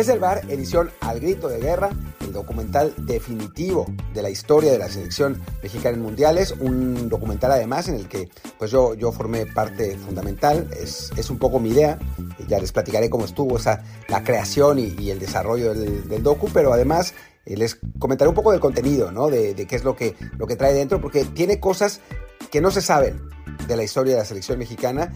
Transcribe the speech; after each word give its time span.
Desde 0.00 0.14
el 0.14 0.18
bar, 0.18 0.40
edición 0.48 0.90
Al 1.02 1.20
Grito 1.20 1.46
de 1.46 1.58
Guerra, 1.58 1.90
el 2.22 2.32
documental 2.32 2.94
definitivo 2.96 3.84
de 4.14 4.22
la 4.22 4.30
historia 4.30 4.72
de 4.72 4.78
la 4.78 4.88
selección 4.88 5.38
mexicana 5.62 5.94
en 5.94 6.02
mundiales, 6.02 6.54
un 6.58 7.10
documental 7.10 7.52
además 7.52 7.86
en 7.86 7.96
el 7.96 8.08
que 8.08 8.30
pues 8.58 8.70
yo, 8.70 8.94
yo 8.94 9.12
formé 9.12 9.44
parte 9.44 9.98
fundamental, 9.98 10.70
es, 10.72 11.12
es 11.18 11.28
un 11.28 11.38
poco 11.38 11.60
mi 11.60 11.68
idea, 11.68 11.98
ya 12.48 12.58
les 12.58 12.72
platicaré 12.72 13.10
cómo 13.10 13.26
estuvo 13.26 13.58
esa, 13.58 13.84
la 14.08 14.24
creación 14.24 14.78
y, 14.78 15.10
el 15.10 15.18
desarrollo 15.18 15.74
del, 15.74 16.08
del, 16.08 16.22
docu, 16.22 16.48
pero 16.50 16.72
además 16.72 17.12
eh, 17.44 17.58
les 17.58 17.78
comentaré 17.98 18.30
un 18.30 18.34
poco 18.34 18.52
del 18.52 18.60
contenido, 18.60 19.12
¿no? 19.12 19.28
de, 19.28 19.52
de 19.52 19.66
qué 19.66 19.76
es 19.76 19.84
lo 19.84 19.96
que, 19.96 20.16
lo 20.38 20.46
que 20.46 20.56
trae 20.56 20.72
dentro, 20.72 21.02
porque 21.02 21.26
tiene 21.26 21.60
cosas 21.60 22.00
que 22.50 22.62
no 22.62 22.70
se 22.70 22.80
saben 22.80 23.20
de 23.68 23.76
la 23.76 23.82
historia 23.82 24.14
de 24.14 24.20
la 24.20 24.24
selección 24.24 24.58
mexicana 24.58 25.12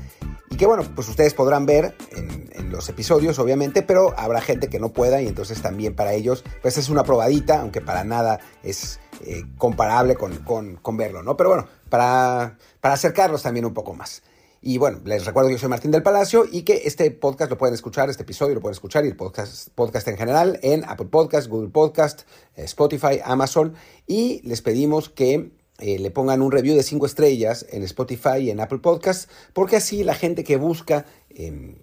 y 0.55 0.57
que 0.57 0.67
bueno, 0.67 0.85
pues 0.95 1.09
ustedes 1.09 1.35
podrán 1.35 1.67
ver 1.67 1.97
en, 2.13 2.71
los 2.71 2.89
episodios, 2.89 3.41
obviamente, 3.41 3.83
pero 3.83 4.15
habrá 4.17 4.41
gente 4.41 4.69
que 4.69 4.79
no 4.79 4.93
pueda 4.93 5.21
y 5.21 5.27
entonces 5.27 5.61
también 5.61 5.97
para 5.97 6.13
ellos, 6.13 6.45
pues 6.63 6.79
es 6.79 6.89
una 6.89 7.03
probadita, 7.03 7.61
aunque 7.61 7.81
para 7.81 8.05
nada 8.05 8.39
es 8.63 9.01
eh, 9.27 9.43
comparable 9.59 10.15
con, 10.15 10.37
con, 10.81 10.97
verlo, 10.97 11.25
¿no? 11.25 11.37
Pero 11.37 11.51
bueno, 11.51 11.69
para, 11.89 12.57
para 12.81 12.95
acercarlos 12.95 13.43
también 13.43 13.65
un 13.65 13.75
poco 13.75 13.95
más. 13.95 14.23
Y 14.61 14.79
bueno, 14.79 15.01
les 15.05 15.25
recuerdo 15.25 15.49
que 15.49 15.55
yo 15.55 15.59
soy 15.59 15.69
Martín 15.69 15.91
del 15.91 16.05
Palacio 16.05 16.45
y 16.51 16.63
que 16.63 16.83
este 16.85 17.11
podcast 17.11 17.51
lo 17.51 17.59
pueden 17.59 17.75
escuchar, 17.75 18.09
este 18.09 18.23
episodio 18.23 18.55
lo 18.55 18.61
pueden 18.61 18.75
escuchar 18.75 19.05
y 19.05 19.09
el 19.09 19.17
podcast, 19.17 19.71
podcast 19.75 20.07
en 20.07 20.17
general 20.17 20.61
en 20.63 20.85
Apple 20.85 21.07
Podcast, 21.07 21.49
Google 21.49 21.71
Podcast, 21.71 22.23
eh, 22.55 22.63
Spotify, 22.63 23.21
Amazon. 23.25 23.75
Y 24.07 24.41
les 24.47 24.63
pedimos 24.63 25.09
que 25.09 25.51
eh, 25.79 25.99
le 25.99 26.11
pongan 26.11 26.43
un 26.43 26.53
review 26.53 26.77
de 26.77 26.83
5 26.83 27.07
estrellas 27.07 27.67
en 27.71 27.83
Spotify 27.83 28.39
y 28.39 28.51
en 28.51 28.61
Apple 28.61 28.79
Podcasts, 28.79 29.29
porque 29.53 29.77
así 29.77 30.05
la 30.05 30.15
gente 30.15 30.45
que 30.45 30.57
busca 30.57 31.05
em, 31.31 31.77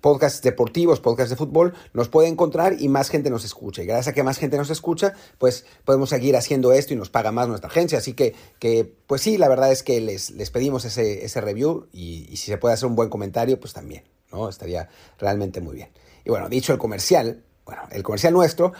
podcasts 0.00 0.42
deportivos, 0.42 1.00
podcasts 1.00 1.30
de 1.30 1.36
fútbol, 1.36 1.74
nos 1.92 2.08
puede 2.08 2.28
encontrar 2.28 2.76
y 2.78 2.88
más 2.88 3.10
gente 3.10 3.30
nos 3.30 3.44
escucha. 3.44 3.82
Y 3.82 3.86
gracias 3.86 4.08
a 4.08 4.12
que 4.12 4.22
más 4.22 4.38
gente 4.38 4.56
nos 4.56 4.70
escucha, 4.70 5.14
pues 5.38 5.64
podemos 5.84 6.10
seguir 6.10 6.36
haciendo 6.36 6.72
esto 6.72 6.94
y 6.94 6.96
nos 6.96 7.10
paga 7.10 7.32
más 7.32 7.48
nuestra 7.48 7.68
agencia. 7.68 7.98
Así 7.98 8.14
que, 8.14 8.34
que 8.58 8.92
pues 9.06 9.22
sí, 9.22 9.38
la 9.38 9.48
verdad 9.48 9.70
es 9.72 9.82
que 9.82 10.00
les, 10.00 10.30
les 10.30 10.50
pedimos 10.50 10.84
ese, 10.84 11.24
ese 11.24 11.40
review 11.40 11.86
y, 11.92 12.26
si 12.36 12.50
se 12.50 12.58
puede 12.58 12.74
hacer 12.74 12.88
un 12.88 12.96
buen 12.96 13.08
comentario, 13.08 13.58
pues 13.60 13.72
también, 13.72 14.04
¿no? 14.32 14.48
Estaría 14.48 14.88
realmente 15.18 15.60
muy 15.60 15.76
bien. 15.76 15.90
Y 16.24 16.30
bueno, 16.30 16.48
dicho 16.48 16.72
el 16.72 16.78
comercial, 16.78 17.44
bueno, 17.64 17.82
el 17.90 18.02
comercial 18.02 18.32
nuestro, 18.32 18.72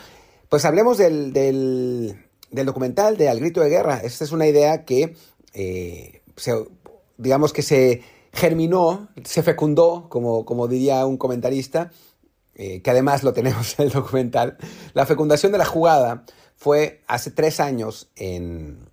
pues 0.49 0.65
hablemos 0.65 0.97
del 0.97 1.33
del 1.33 2.28
documental 2.51 3.17
de 3.17 3.29
Al 3.29 3.39
Grito 3.39 3.61
de 3.61 3.69
Guerra. 3.69 3.97
Esta 4.03 4.23
es 4.23 4.31
una 4.31 4.47
idea 4.47 4.85
que, 4.85 5.15
eh, 5.53 6.21
digamos 7.17 7.53
que 7.53 7.61
se 7.61 8.01
germinó, 8.33 9.09
se 9.23 9.43
fecundó, 9.43 10.07
como, 10.09 10.45
como 10.45 10.67
diría 10.67 11.05
un 11.05 11.17
comentarista, 11.17 11.91
eh, 12.55 12.81
que 12.81 12.91
además 12.91 13.23
lo 13.23 13.33
tenemos 13.33 13.79
en 13.79 13.85
el 13.85 13.91
documental. 13.91 14.57
La 14.93 15.05
fecundación 15.05 15.51
de 15.51 15.57
la 15.57 15.65
jugada 15.65 16.25
fue 16.55 17.01
hace 17.07 17.31
tres 17.31 17.59
años 17.59 18.09
en, 18.15 18.89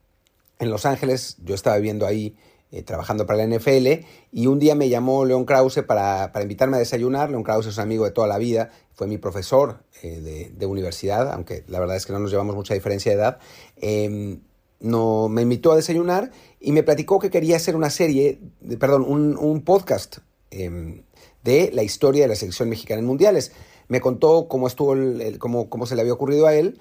en 0.59 0.71
Los 0.71 0.87
Ángeles. 0.87 1.37
Yo 1.45 1.55
estaba 1.55 1.77
viviendo 1.77 2.07
ahí 2.07 2.37
eh, 2.77 2.83
trabajando 2.83 3.25
para 3.25 3.47
la 3.47 3.57
NFL 3.57 4.05
y 4.33 4.49
un 4.49 4.59
día 4.59 4.75
me 4.75 4.91
llamó 4.91 5.25
León 5.25 5.47
Krause 5.47 5.83
para, 5.87 6.31
para, 6.31 6.43
invitarme 6.43 6.77
a 6.77 6.79
desayunar. 6.79 7.31
León 7.31 7.43
Krause 7.43 7.69
es 7.69 7.79
un 7.79 7.85
amigo 7.85 8.05
de 8.05 8.11
toda 8.11 8.27
la 8.27 8.37
vida, 8.37 8.71
fue 8.93 9.07
mi 9.07 9.17
profesor 9.17 9.79
eh, 10.03 10.51
de, 10.55 10.67
universidad, 10.67 11.33
aunque 11.33 11.65
la 11.69 11.81
verdad 11.81 11.97
es 11.97 12.05
que 12.05 12.13
no 12.13 12.19
nos 12.19 12.31
llevamos 12.31 12.55
mucha 12.55 12.75
diferencia 12.75 13.13
de 13.13 13.19
edad. 13.19 13.39
Em, 13.77 14.41
no, 14.79 15.31
me 15.31 15.41
invitó 15.41 15.73
a 15.73 15.77
desayunar 15.77 16.33
y 16.61 16.73
me 16.73 16.83
platicó 16.83 17.19
que 17.19 17.31
quería 17.31 17.57
hacer 17.57 17.77
una 17.77 17.89
serie, 17.89 18.41
de, 18.61 18.77
perdón, 18.77 19.07
un, 19.09 19.39
un 19.39 19.63
podcast 19.63 20.19
em, 20.51 21.03
de 21.45 21.71
la 21.73 21.83
historia 21.83 22.25
de 22.25 22.29
la 22.29 22.37
selección 22.37 22.69
mexicana 22.69 23.01
en 23.01 23.07
mundiales. 23.07 23.53
Me 23.89 24.03
contó 24.03 24.49
cómo 24.49 24.67
estuvo, 24.67 24.93
el, 24.93 25.39
cómo, 25.39 25.71
cómo 25.71 25.87
se 25.87 25.95
le 25.95 26.03
había 26.03 26.13
ocurrido 26.13 26.47
a 26.47 26.55
él 26.55 26.79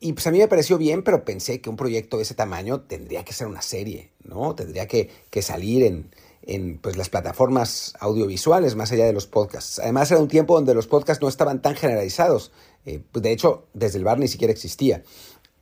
y 0.00 0.12
pues 0.12 0.26
a 0.26 0.30
mí 0.30 0.38
me 0.38 0.48
pareció 0.48 0.78
bien, 0.78 1.02
pero 1.02 1.24
pensé 1.24 1.60
que 1.60 1.70
un 1.70 1.76
proyecto 1.76 2.16
de 2.16 2.22
ese 2.22 2.34
tamaño 2.34 2.82
tendría 2.82 3.24
que 3.24 3.32
ser 3.32 3.48
una 3.48 3.62
serie, 3.62 4.12
¿no? 4.22 4.54
Tendría 4.54 4.86
que, 4.86 5.10
salir 5.42 5.82
en, 5.82 6.10
en 6.42 6.78
pues, 6.78 6.96
las 6.96 7.08
plataformas 7.08 7.94
audiovisuales 7.98 8.76
más 8.76 8.92
allá 8.92 9.06
de 9.06 9.12
los 9.12 9.26
podcasts. 9.26 9.80
Además 9.80 10.10
era 10.10 10.20
un 10.20 10.28
tiempo 10.28 10.54
donde 10.54 10.74
los 10.74 10.86
podcasts 10.86 11.20
no 11.20 11.28
estaban 11.28 11.62
tan 11.62 11.74
generalizados. 11.74 12.52
Eh, 12.86 13.02
pues, 13.10 13.22
de 13.24 13.32
hecho, 13.32 13.66
desde 13.74 13.98
el 13.98 14.04
bar 14.04 14.18
ni 14.18 14.28
siquiera 14.28 14.52
existía. 14.52 15.02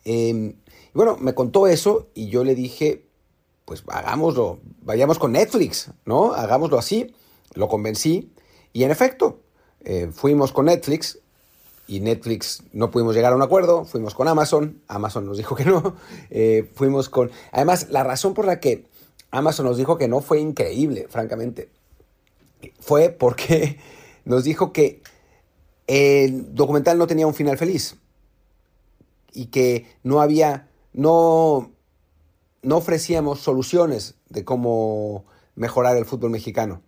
Em, 0.04 0.56
bueno, 0.92 1.16
me 1.16 1.34
contó 1.34 1.66
eso 1.66 2.08
y 2.14 2.28
yo 2.28 2.44
le 2.44 2.54
dije, 2.54 3.06
pues 3.64 3.82
hagámoslo, 3.88 4.60
vayamos 4.82 5.18
con 5.18 5.32
Netflix, 5.32 5.90
¿no? 6.04 6.34
Hagámoslo 6.34 6.78
así. 6.78 7.14
Lo 7.54 7.68
convencí 7.68 8.32
y 8.74 8.84
en 8.84 8.90
efecto, 8.90 9.40
eh, 9.80 10.10
fuimos 10.12 10.52
con 10.52 10.66
Netflix 10.66 11.20
y 11.86 12.00
Netflix 12.00 12.62
no 12.72 12.90
pudimos 12.90 13.14
llegar 13.14 13.32
a 13.32 13.36
un 13.36 13.42
acuerdo, 13.42 13.84
fuimos 13.84 14.14
con 14.14 14.28
Amazon, 14.28 14.82
Amazon 14.88 15.26
nos 15.26 15.36
dijo 15.36 15.54
que 15.54 15.64
no, 15.64 15.96
eh, 16.30 16.70
fuimos 16.74 17.08
con... 17.08 17.30
Además, 17.52 17.88
la 17.90 18.04
razón 18.04 18.34
por 18.34 18.44
la 18.44 18.60
que 18.60 18.86
Amazon 19.30 19.66
nos 19.66 19.76
dijo 19.76 19.98
que 19.98 20.08
no 20.08 20.20
fue 20.20 20.40
increíble, 20.40 21.06
francamente, 21.08 21.70
fue 22.80 23.10
porque 23.10 23.78
nos 24.24 24.44
dijo 24.44 24.72
que 24.72 25.02
el 25.86 26.54
documental 26.54 26.98
no 26.98 27.06
tenía 27.06 27.26
un 27.26 27.34
final 27.34 27.58
feliz 27.58 27.96
y 29.32 29.46
que 29.46 29.86
no 30.02 30.20
había, 30.20 30.68
no, 30.92 31.70
no 32.62 32.76
ofrecíamos 32.76 33.40
soluciones 33.40 34.14
de 34.28 34.44
cómo 34.44 35.24
mejorar 35.54 35.96
el 35.96 36.04
fútbol 36.04 36.30
mexicano. 36.30 36.82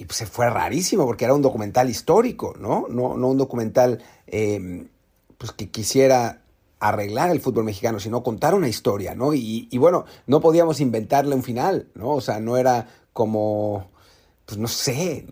Y 0.00 0.06
pues 0.06 0.16
se 0.16 0.24
fue 0.24 0.48
rarísimo 0.48 1.04
porque 1.04 1.26
era 1.26 1.34
un 1.34 1.42
documental 1.42 1.90
histórico, 1.90 2.54
¿no? 2.58 2.86
No, 2.88 3.18
no 3.18 3.28
un 3.28 3.36
documental 3.36 4.02
em, 4.26 4.88
pues 5.36 5.52
que 5.52 5.70
quisiera 5.70 6.40
arreglar 6.78 7.28
el 7.28 7.42
fútbol 7.42 7.64
mexicano, 7.64 8.00
sino 8.00 8.22
contar 8.22 8.54
una 8.54 8.66
historia, 8.66 9.14
¿no? 9.14 9.34
Y, 9.34 9.68
bueno, 9.76 10.06
no 10.26 10.40
podíamos 10.40 10.80
inventarle 10.80 11.34
un 11.34 11.42
final, 11.42 11.88
¿no? 11.94 12.12
O 12.12 12.22
sea, 12.22 12.40
no 12.40 12.56
era 12.56 12.88
como, 13.12 13.90
pues 14.46 14.56
no 14.56 14.68
sé, 14.68 15.26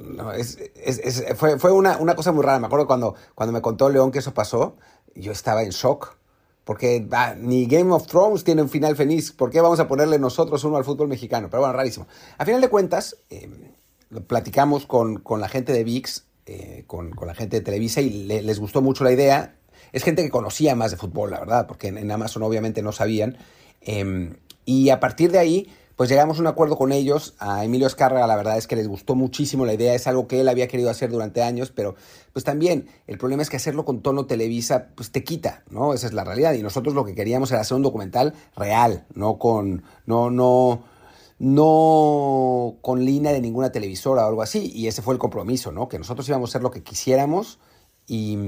fue, 1.34 1.58
fue 1.58 1.72
una, 1.72 1.96
una, 1.96 2.14
cosa 2.14 2.32
muy 2.32 2.44
rara. 2.44 2.58
Me 2.58 2.66
acuerdo 2.66 2.86
cuando, 2.86 3.14
cuando 3.34 3.54
me 3.54 3.62
contó 3.62 3.88
León 3.88 4.10
que 4.10 4.18
eso 4.18 4.34
pasó, 4.34 4.76
yo 5.14 5.32
estaba 5.32 5.62
en 5.62 5.70
shock. 5.70 6.18
Porque 6.64 7.08
ah, 7.12 7.34
ni 7.38 7.64
Game 7.64 7.90
of 7.94 8.06
Thrones 8.06 8.44
tiene 8.44 8.60
un 8.60 8.68
final 8.68 8.96
feliz. 8.96 9.32
¿Por 9.32 9.48
qué 9.48 9.62
vamos 9.62 9.80
a 9.80 9.88
ponerle 9.88 10.18
nosotros 10.18 10.62
uno 10.64 10.76
al 10.76 10.84
fútbol 10.84 11.08
mexicano? 11.08 11.48
Pero 11.48 11.62
bueno, 11.62 11.72
rarísimo. 11.72 12.06
A 12.36 12.44
final 12.44 12.60
de 12.60 12.68
cuentas, 12.68 13.16
em, 13.30 13.77
platicamos 14.26 14.86
con, 14.86 15.22
la 15.38 15.48
gente 15.48 15.72
de 15.72 15.84
VIX, 15.84 16.24
eh, 16.46 16.84
con, 16.86 17.12
la 17.26 17.34
gente 17.34 17.58
de 17.58 17.62
Televisa 17.62 18.00
y 18.00 18.24
les 18.24 18.58
gustó 18.58 18.82
mucho 18.82 19.04
la 19.04 19.12
idea. 19.12 19.54
Es 19.92 20.02
gente 20.02 20.22
que 20.22 20.30
conocía 20.30 20.74
más 20.74 20.90
de 20.90 20.96
fútbol, 20.96 21.30
la 21.30 21.40
verdad, 21.40 21.66
porque 21.66 21.88
en, 21.88 22.10
Amazon 22.10 22.42
obviamente 22.42 22.82
no 22.82 22.92
sabían. 22.92 23.36
Em, 23.80 24.36
y 24.64 24.90
a 24.90 25.00
partir 25.00 25.30
de 25.32 25.38
ahí, 25.38 25.68
pues 25.96 26.10
llegamos 26.10 26.38
a 26.38 26.40
un 26.42 26.46
acuerdo 26.46 26.76
con 26.76 26.92
ellos. 26.92 27.34
A 27.38 27.64
Emilio 27.64 27.86
Escarra, 27.86 28.26
la 28.26 28.36
verdad 28.36 28.56
es 28.56 28.66
que 28.66 28.76
les 28.76 28.86
gustó 28.86 29.14
muchísimo 29.14 29.66
la 29.66 29.74
idea. 29.74 29.94
Es 29.94 30.06
algo 30.06 30.28
que 30.28 30.40
él 30.40 30.48
había 30.48 30.68
querido 30.68 30.90
hacer 30.90 31.10
durante 31.10 31.42
años, 31.42 31.72
pero 31.74 31.96
pues 32.32 32.44
también 32.44 32.86
el 33.06 33.18
problema 33.18 33.42
es 33.42 33.50
que 33.50 33.56
hacerlo 33.56 33.84
con 33.84 34.00
tono 34.00 34.26
Televisa, 34.26 34.90
pues 34.94 35.10
te 35.10 35.24
quita, 35.24 35.64
¿no? 35.70 35.94
Esa 35.94 36.06
es 36.06 36.12
la 36.12 36.22
realidad. 36.22 36.52
Y 36.54 36.62
nosotros 36.62 36.94
lo 36.94 37.04
que 37.04 37.14
queríamos 37.14 37.50
era 37.50 37.62
hacer 37.62 37.76
un 37.76 37.82
documental 37.82 38.34
real, 38.56 39.06
no 39.14 39.38
con, 39.38 39.82
no, 40.06 40.30
no, 40.30 40.84
no 41.38 42.78
con 42.80 43.04
línea 43.04 43.32
de 43.32 43.40
ninguna 43.40 43.70
televisora 43.70 44.24
o 44.24 44.28
algo 44.28 44.42
así. 44.42 44.70
Y 44.74 44.88
ese 44.88 45.02
fue 45.02 45.14
el 45.14 45.20
compromiso, 45.20 45.72
¿no? 45.72 45.88
Que 45.88 45.98
nosotros 45.98 46.28
íbamos 46.28 46.50
a 46.50 46.52
hacer 46.52 46.62
lo 46.62 46.70
que 46.70 46.82
quisiéramos 46.82 47.58
y, 48.06 48.38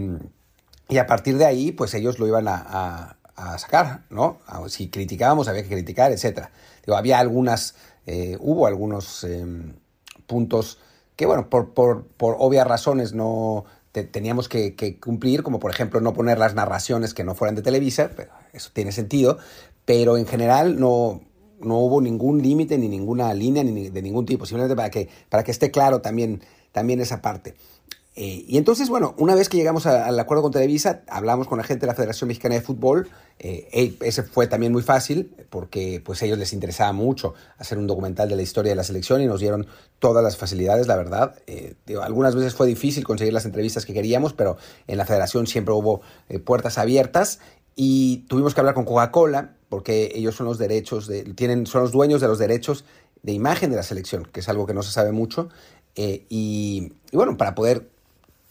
y 0.88 0.98
a 0.98 1.06
partir 1.06 1.38
de 1.38 1.44
ahí, 1.44 1.72
pues 1.72 1.94
ellos 1.94 2.18
lo 2.18 2.26
iban 2.26 2.48
a, 2.48 3.16
a, 3.36 3.58
sacar, 3.58 4.04
¿no? 4.10 4.40
Si 4.68 4.90
criticábamos, 4.90 5.48
había 5.48 5.62
que 5.62 5.70
criticar, 5.70 6.12
etc. 6.12 6.48
Había 6.94 7.18
algunas, 7.18 7.74
eh, 8.06 8.36
hubo 8.40 8.66
algunos 8.66 9.24
em, 9.24 9.76
puntos 10.26 10.78
que, 11.16 11.24
bueno, 11.26 11.48
por, 11.48 11.72
por, 11.72 12.04
por 12.04 12.36
obvias 12.38 12.66
razones 12.66 13.14
no 13.14 13.64
teníamos 13.92 14.48
que, 14.48 14.74
que, 14.74 15.00
cumplir, 15.00 15.42
como 15.42 15.58
por 15.58 15.70
ejemplo 15.70 16.00
no 16.00 16.12
poner 16.12 16.38
las 16.38 16.54
narraciones 16.54 17.12
que 17.12 17.24
no 17.24 17.34
fueran 17.34 17.56
de 17.56 17.62
Televisa, 17.62 18.10
pero 18.14 18.30
eso 18.52 18.70
tiene 18.72 18.92
sentido, 18.92 19.38
pero 19.84 20.16
en 20.16 20.26
general 20.26 20.78
no, 20.78 21.22
no 21.60 21.78
hubo 21.78 22.00
ningún 22.00 22.42
límite 22.42 22.78
ni 22.78 22.88
ninguna 22.88 23.32
línea 23.34 23.64
ni 23.64 23.90
de 23.90 24.02
ningún 24.02 24.26
tipo, 24.26 24.46
simplemente 24.46 24.76
para 24.76 24.90
que, 24.90 25.08
para 25.28 25.42
que 25.42 25.50
esté 25.50 25.70
claro 25.70 26.00
también, 26.00 26.42
también 26.72 27.00
esa 27.00 27.22
parte. 27.22 27.54
Eh, 28.16 28.44
y 28.48 28.58
entonces, 28.58 28.88
bueno, 28.88 29.14
una 29.18 29.34
vez 29.34 29.48
que 29.48 29.56
llegamos 29.56 29.86
al 29.86 30.18
acuerdo 30.18 30.42
con 30.42 30.52
Televisa, 30.52 31.02
hablamos 31.08 31.46
con 31.46 31.58
la 31.58 31.64
gente 31.64 31.82
de 31.82 31.86
la 31.86 31.94
Federación 31.94 32.28
Mexicana 32.28 32.56
de 32.56 32.60
Fútbol. 32.60 33.08
Eh, 33.38 33.96
ese 34.02 34.22
fue 34.24 34.46
también 34.46 34.72
muy 34.72 34.82
fácil 34.82 35.32
porque 35.48 36.02
pues 36.04 36.20
a 36.20 36.26
ellos 36.26 36.38
les 36.38 36.52
interesaba 36.52 36.92
mucho 36.92 37.32
hacer 37.56 37.78
un 37.78 37.86
documental 37.86 38.28
de 38.28 38.36
la 38.36 38.42
historia 38.42 38.72
de 38.72 38.76
la 38.76 38.84
selección 38.84 39.22
y 39.22 39.26
nos 39.26 39.40
dieron 39.40 39.66
todas 40.00 40.22
las 40.22 40.36
facilidades, 40.36 40.86
la 40.86 40.96
verdad. 40.96 41.36
Eh, 41.46 41.76
algunas 42.02 42.34
veces 42.34 42.54
fue 42.54 42.66
difícil 42.66 43.04
conseguir 43.04 43.32
las 43.32 43.46
entrevistas 43.46 43.86
que 43.86 43.94
queríamos, 43.94 44.34
pero 44.34 44.58
en 44.86 44.98
la 44.98 45.06
Federación 45.06 45.46
siempre 45.46 45.72
hubo 45.72 46.02
puertas 46.44 46.76
abiertas 46.76 47.38
y 47.76 48.18
tuvimos 48.28 48.54
que 48.54 48.60
hablar 48.60 48.74
con 48.74 48.84
Coca-Cola 48.84 49.56
porque 49.70 50.10
ellos 50.14 50.34
son 50.34 50.46
los 50.46 50.58
derechos 50.58 51.06
de, 51.06 51.22
tienen, 51.22 51.64
son 51.64 51.82
los 51.82 51.92
dueños 51.92 52.20
de 52.20 52.26
los 52.28 52.38
derechos 52.38 52.84
de 53.22 53.32
imagen 53.32 53.70
de 53.70 53.76
la 53.76 53.82
selección, 53.82 54.24
que 54.30 54.40
es 54.40 54.48
algo 54.48 54.66
que 54.66 54.74
no 54.74 54.82
se 54.82 54.90
sabe 54.90 55.12
mucho. 55.12 55.48
Eh, 55.94 56.26
y, 56.28 56.92
bueno, 57.12 57.36
para 57.36 57.54
poder 57.54 57.88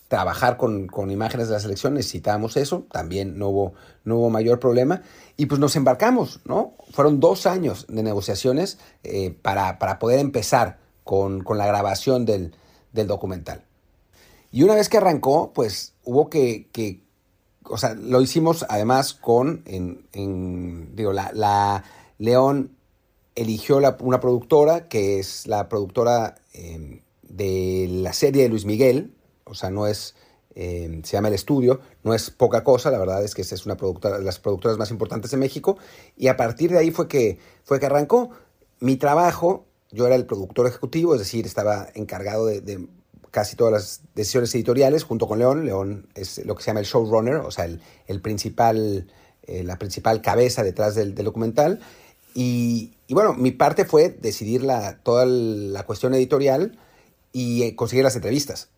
trabajar 0.07 0.57
con, 0.57 0.87
con, 0.87 1.11
imágenes 1.11 1.49
de 1.49 1.53
la 1.53 1.59
selección, 1.59 1.93
necesitábamos 1.93 2.57
eso, 2.57 2.85
también 2.91 3.37
no 3.37 3.49
hubo, 3.49 3.73
no 4.05 4.17
hubo 4.17 4.29
mayor 4.29 4.59
problema, 4.59 5.03
y 5.37 5.45
pues 5.45 5.59
nos 5.59 5.75
embarcamos, 5.75 6.39
¿no? 6.45 6.73
Fueron 6.91 7.19
dos 7.19 7.45
años 7.45 7.85
de 7.89 8.01
negociaciones 8.01 8.79
eh, 9.03 9.35
para, 9.41 9.77
para, 9.77 9.99
poder 9.99 10.19
empezar 10.19 10.79
con, 11.03 11.43
con 11.43 11.57
la 11.57 11.67
grabación 11.67 12.25
del, 12.25 12.55
del, 12.93 13.07
documental. 13.07 13.65
Y 14.51 14.63
una 14.63 14.73
vez 14.73 14.89
que 14.89 14.97
arrancó, 14.97 15.51
pues 15.53 15.93
hubo 16.03 16.29
que, 16.29 16.69
que 16.71 17.03
o 17.69 17.77
sea, 17.77 17.93
lo 17.93 18.21
hicimos 18.21 18.65
además 18.67 19.13
con, 19.13 19.63
en, 19.65 20.95
digo, 20.95 21.13
la, 21.13 21.31
la, 21.33 21.83
León 22.17 22.75
eligió 23.35 23.79
la, 23.79 23.95
una 24.01 24.19
productora 24.19 24.87
que 24.89 25.19
es 25.19 25.47
la 25.47 25.69
productora 25.69 26.35
eh, 26.53 27.01
de 27.23 27.87
la 27.89 28.13
serie 28.13 28.43
de 28.43 28.49
Luis 28.49 28.65
Miguel, 28.65 29.13
o 29.45 29.53
sea, 29.53 29.69
no 29.69 29.87
es, 29.87 30.15
eh, 30.55 31.01
se 31.03 31.13
llama 31.13 31.29
El 31.29 31.35
Estudio, 31.35 31.79
no 32.03 32.13
es 32.13 32.29
poca 32.31 32.63
cosa, 32.63 32.91
la 32.91 32.99
verdad 32.99 33.23
es 33.23 33.35
que 33.35 33.43
es 33.43 33.65
una 33.65 33.77
productora, 33.77 34.19
las 34.19 34.39
productoras 34.39 34.77
más 34.77 34.91
importantes 34.91 35.31
de 35.31 35.37
México, 35.37 35.77
y 36.17 36.27
a 36.27 36.37
partir 36.37 36.71
de 36.71 36.79
ahí 36.79 36.91
fue 36.91 37.07
que, 37.07 37.39
fue 37.63 37.79
que 37.79 37.85
arrancó. 37.85 38.31
Mi 38.79 38.95
trabajo, 38.95 39.65
yo 39.91 40.05
era 40.05 40.15
el 40.15 40.25
productor 40.25 40.67
ejecutivo, 40.67 41.13
es 41.13 41.19
decir, 41.19 41.45
estaba 41.45 41.87
encargado 41.93 42.45
de, 42.45 42.87
casi 43.31 43.55
todas 43.55 43.73
las 43.73 44.01
decisiones 44.15 44.53
editoriales 44.55 45.03
junto 45.03 45.27
con 45.27 45.39
León. 45.39 45.65
León 45.65 46.07
es 46.15 46.43
lo 46.45 46.55
que 46.55 46.63
se 46.63 46.67
llama 46.67 46.79
el 46.79 46.85
showrunner, 46.85 47.35
o 47.37 47.51
sea, 47.51 47.65
el, 47.65 47.81
el 48.07 48.21
principal, 48.21 49.11
eh, 49.43 49.63
la 49.63 49.77
principal 49.77 50.21
cabeza 50.21 50.63
detrás 50.63 50.95
del, 50.95 51.15
documental. 51.15 51.79
Y, 52.33 52.93
y, 53.07 53.13
bueno, 53.13 53.33
mi 53.33 53.51
parte 53.51 53.85
fue 53.85 54.09
decidir 54.09 54.63
la, 54.63 54.99
toda 54.99 55.25
la 55.25 55.83
cuestión 55.85 56.13
editorial 56.13 56.77
y 57.33 57.63
eh, 57.63 57.75
conseguir 57.75 58.03
las 58.03 58.15
entrevistas 58.15 58.69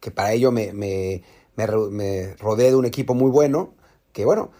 que 0.00 0.10
para 0.10 0.32
ello 0.32 0.52
me, 0.52 0.72
me, 0.72 1.22
me, 1.56 2.34
rodeé 2.36 2.70
de 2.70 2.76
un 2.76 2.84
equipo 2.84 3.14
muy 3.14 3.30
bueno, 3.30 3.74
que 4.12 4.24
bueno, 4.24 4.50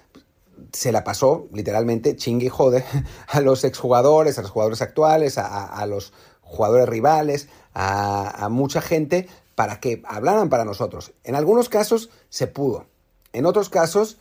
se 0.73 0.93
la 0.93 1.05
pasó 1.05 1.49
literalmente 1.53 2.17
chingue 2.17 2.47
y 2.47 2.49
jode 2.49 2.85
a 3.29 3.41
los 3.41 3.65
exjugadores, 3.65 4.39
a 4.39 4.43
los 4.43 4.51
jugadores 4.51 4.83
actuales, 4.83 5.39
a, 5.39 5.85
los 5.87 6.13
jugadores 6.41 6.89
rivales, 6.89 7.49
a, 7.79 8.49
mucha 8.51 8.81
gente 8.81 9.29
para 9.55 9.81
que 9.81 10.03
hablaran 10.07 10.49
para 10.49 10.65
nosotros. 10.65 11.13
En 11.25 11.35
algunos 11.35 11.69
casos 11.69 12.11
se 12.31 12.47
pudo, 12.47 12.87
en 13.33 13.45
otros 13.45 13.69
casos 13.69 14.17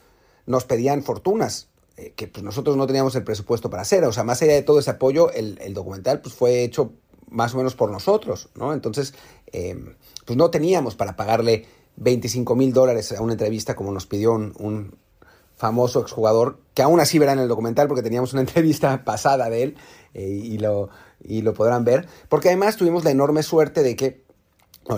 nos 0.45 0.65
pedían 0.65 1.03
fortunas, 1.03 1.69
eh, 1.95 2.13
que 2.15 2.27
pues 2.27 2.43
nosotros 2.43 2.75
no 2.75 2.85
teníamos 2.85 3.15
el 3.15 3.23
presupuesto 3.23 3.69
para 3.69 3.83
hacer. 3.83 4.03
O 4.03 4.11
sea, 4.11 4.23
más 4.23 4.41
allá 4.41 4.53
de 4.53 4.61
todo 4.61 4.79
ese 4.79 4.91
apoyo, 4.91 5.31
el, 5.31 5.73
documental 5.73 6.19
pues, 6.21 6.35
fue 6.35 6.63
hecho 6.63 6.91
más 7.29 7.53
o 7.53 7.57
menos 7.57 7.75
por 7.75 7.89
nosotros, 7.89 8.49
¿no? 8.55 8.73
Entonces, 8.73 9.13
em, 9.51 9.95
pues 10.25 10.37
no 10.37 10.51
teníamos 10.51 10.95
para 10.95 11.15
pagarle 11.15 11.65
25 11.95 12.55
mil 12.55 12.73
dólares 12.73 13.13
a 13.13 13.21
una 13.21 13.33
entrevista 13.33 13.75
como 13.75 13.91
nos 13.91 14.05
pidió 14.05 14.33
un, 14.33 14.97
famoso 15.55 16.01
exjugador, 16.01 16.59
que 16.73 16.81
aún 16.81 16.99
así 16.99 17.17
verán 17.17 17.39
el 17.39 17.47
documental 17.47 17.87
porque 17.87 18.03
teníamos 18.03 18.33
una 18.33 18.41
entrevista 18.41 19.05
pasada 19.05 19.49
de 19.49 19.63
él 19.63 19.77
eh, 20.13 20.27
y, 20.27 20.57
lo, 20.57 20.89
y 21.27 21.41
lo 21.41 21.53
podrán 21.53 21.83
ver, 21.83 22.07
porque 22.29 22.49
además 22.49 22.77
tuvimos 22.77 23.03
la 23.03 23.11
enorme 23.11 23.43
suerte 23.43 23.83
de 23.83 23.95
que 23.95 24.25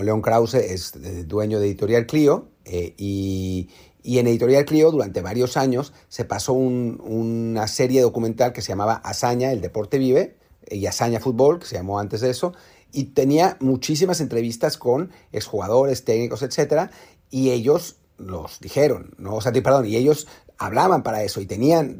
León 0.02 0.22
Krause 0.22 0.54
es 0.54 0.92
dueño 1.26 1.60
de 1.60 1.66
Editorial 1.66 2.06
Clio 2.06 2.48
eh, 2.64 2.94
y, 2.98 3.70
y, 4.02 4.18
en 4.18 4.26
Editorial 4.26 4.64
Clio 4.66 4.90
durante 4.90 5.22
varios 5.22 5.56
años 5.56 5.92
se 6.08 6.24
pasó 6.24 6.52
una 6.52 7.66
serie 7.68 8.02
documental 8.02 8.52
que 8.52 8.60
se 8.60 8.68
llamaba 8.68 8.94
Hazaña, 8.94 9.50
el 9.52 9.60
deporte 9.60 9.98
vive, 9.98 10.36
y 10.70 10.86
Hazaña 10.86 11.20
Fútbol, 11.20 11.58
que 11.58 11.66
se 11.66 11.76
llamó 11.76 11.98
antes 11.98 12.20
de 12.20 12.30
eso, 12.30 12.52
y 12.92 13.04
tenía 13.04 13.56
muchísimas 13.60 14.20
entrevistas 14.20 14.76
con 14.76 15.10
exjugadores, 15.32 16.04
técnicos, 16.04 16.42
etcétera, 16.42 16.90
y 17.30 17.50
ellos 17.50 17.96
los 18.18 18.60
dijeron, 18.60 19.14
¿no? 19.18 19.36
O 19.36 19.40
sea, 19.40 19.52
perdón, 19.52 19.86
y 19.86 19.96
ellos 19.96 20.26
hablaban 20.58 21.02
para 21.02 21.22
eso 21.22 21.40
y 21.40 21.46
tenían, 21.46 21.98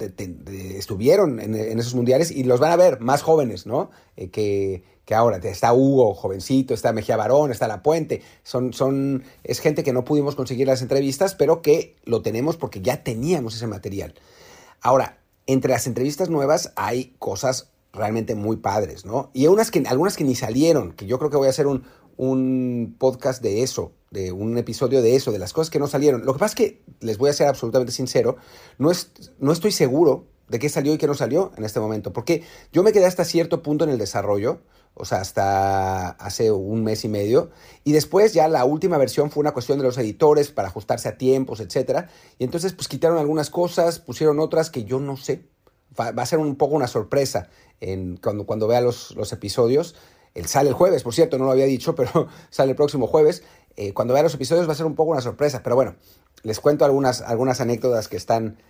estuvieron 0.77 1.41
en, 1.41 1.55
esos 1.55 1.95
mundiales 1.95 2.31
y 2.31 2.43
los 2.43 2.59
van 2.59 2.73
a 2.73 2.77
ver 2.77 3.01
más 3.01 3.23
jóvenes, 3.23 3.67
¿no? 3.67 3.91
Eh, 4.17 4.31
que, 4.31 4.83
que, 5.05 5.15
ahora. 5.15 5.39
Está 5.39 5.73
Hugo, 5.73 6.13
jovencito, 6.15 6.75
está 6.75 6.93
Mejía 6.93 7.17
Barón, 7.17 7.53
está 7.53 7.69
La 7.69 7.83
Puente. 7.83 8.23
Son, 8.43 8.73
son, 8.73 9.23
es 9.45 9.61
gente 9.61 9.85
que 9.85 9.93
no 9.93 10.05
pudimos 10.05 10.35
conseguir 10.35 10.67
las 10.67 10.83
entrevistas, 10.83 11.37
pero 11.37 11.63
que 11.63 11.97
lo 12.05 12.21
tenemos 12.21 12.57
porque 12.57 12.83
ya 12.83 13.05
teníamos 13.05 13.55
ese 13.55 13.69
material. 13.69 14.15
Ahora, 14.81 15.19
entre 15.47 15.71
las 15.71 15.87
entrevistas 15.87 16.29
nuevas 16.29 16.73
hay 16.75 17.15
cosas 17.19 17.71
realmente 17.93 18.35
muy 18.35 18.57
padres, 18.57 19.07
¿no? 19.07 19.31
Y 19.33 19.47
unas 19.47 19.71
que, 19.71 19.83
algunas 19.87 20.17
que 20.17 20.25
ni 20.25 20.35
salieron, 20.35 20.93
que 20.93 21.07
yo 21.07 21.19
creo 21.19 21.31
que 21.31 21.37
voy 21.37 21.47
a 21.47 21.51
hacer 21.51 21.69
un, 21.69 21.85
un 22.17 22.97
podcast 22.99 23.41
de 23.41 23.63
eso, 23.63 23.93
de 24.11 24.33
un 24.33 24.57
episodio 24.59 25.03
de 25.03 25.17
eso, 25.17 25.33
de 25.33 25.39
las 25.39 25.53
cosas 25.53 25.71
que 25.71 25.79
no 25.79 25.87
salieron. 25.87 26.25
Lo 26.25 26.33
que 26.33 26.39
pasa 26.39 26.53
es 26.53 26.55
que, 26.55 26.83
les 27.01 27.19
voy 27.19 27.31
a 27.31 27.33
ser 27.33 27.49
absolutamente 27.49 27.93
sincero, 27.93 28.37
no, 28.79 28.91
es, 28.91 29.11
no 29.39 29.53
estoy 29.53 29.73
seguro 29.73 30.27
de 30.49 30.59
qué 30.59 30.69
salió 30.69 30.95
y 30.95 30.99
qué 30.99 31.07
no 31.07 31.15
salió 31.15 31.53
en 31.57 31.65
este 31.65 31.81
momento, 31.81 32.13
porque 32.13 32.43
yo 32.73 32.83
me 32.83 32.93
quedé 32.93 33.07
hasta 33.07 33.25
cierto 33.25 33.63
punto 33.63 33.85
en 33.85 33.91
el 33.91 33.99
desarrollo, 33.99 34.61
o 34.95 35.05
sea, 35.05 35.21
hasta 35.21 36.09
hace 36.09 36.51
un 36.51 36.83
mes 36.83 37.05
y 37.05 37.09
medio, 37.09 37.51
y 37.85 37.93
después 37.93 38.33
ya 38.33 38.49
la 38.49 38.65
última 38.65 38.97
versión 38.97 39.31
fue 39.31 39.43
una 39.43 39.53
cuestión 39.53 39.79
de 39.79 39.85
los 39.85 39.99
editores 39.99 40.51
para 40.51 40.69
ajustarse 40.69 41.09
a 41.09 41.19
tiempos, 41.19 41.61
etcétera, 41.61 42.09
y 42.39 42.45
entonces 42.45 42.73
pues 42.73 42.89
quitaron 42.89 43.19
algunas 43.19 43.51
cosas, 43.51 43.99
pusieron 43.99 44.41
otras 44.41 44.71
que 44.71 44.85
yo 44.85 44.99
no 45.01 45.17
sé, 45.19 45.45
va, 45.99 46.09
a 46.11 46.27
ser 46.27 46.39
un 46.39 46.57
poco 46.57 46.75
una 46.75 46.87
sorpresa 46.87 47.49
cuando, 48.21 48.47
cuando 48.47 48.67
vea 48.67 48.81
los, 48.81 49.15
los 49.17 49.33
episodios. 49.33 49.95
Él 50.35 50.47
sale 50.47 50.69
el 50.69 50.75
jueves, 50.75 51.03
por 51.03 51.15
cierto, 51.15 51.39
no 51.39 51.47
lo 51.47 51.53
había 51.53 51.65
dicho, 51.65 51.95
pero 51.97 52.29
sale 52.51 52.71
el 52.71 52.77
próximo 52.77 53.07
jueves. 53.07 53.43
Eh, 53.81 53.95
cuando 53.95 54.13
vea 54.13 54.25
los 54.25 54.35
episodios 54.35 54.67
va 54.69 54.73
a 54.73 54.75
ser 54.75 54.87
un 54.87 54.97
poco 54.97 55.13
una 55.13 55.21
sorpresa, 55.21 55.63
pero 55.63 55.77
bueno, 55.77 55.95
les 56.43 56.59
cuento 56.59 56.85
algunas, 56.85 57.21
algunas 57.21 57.61
anécdotas 57.61 58.09
que 58.09 58.17
están 58.17 58.61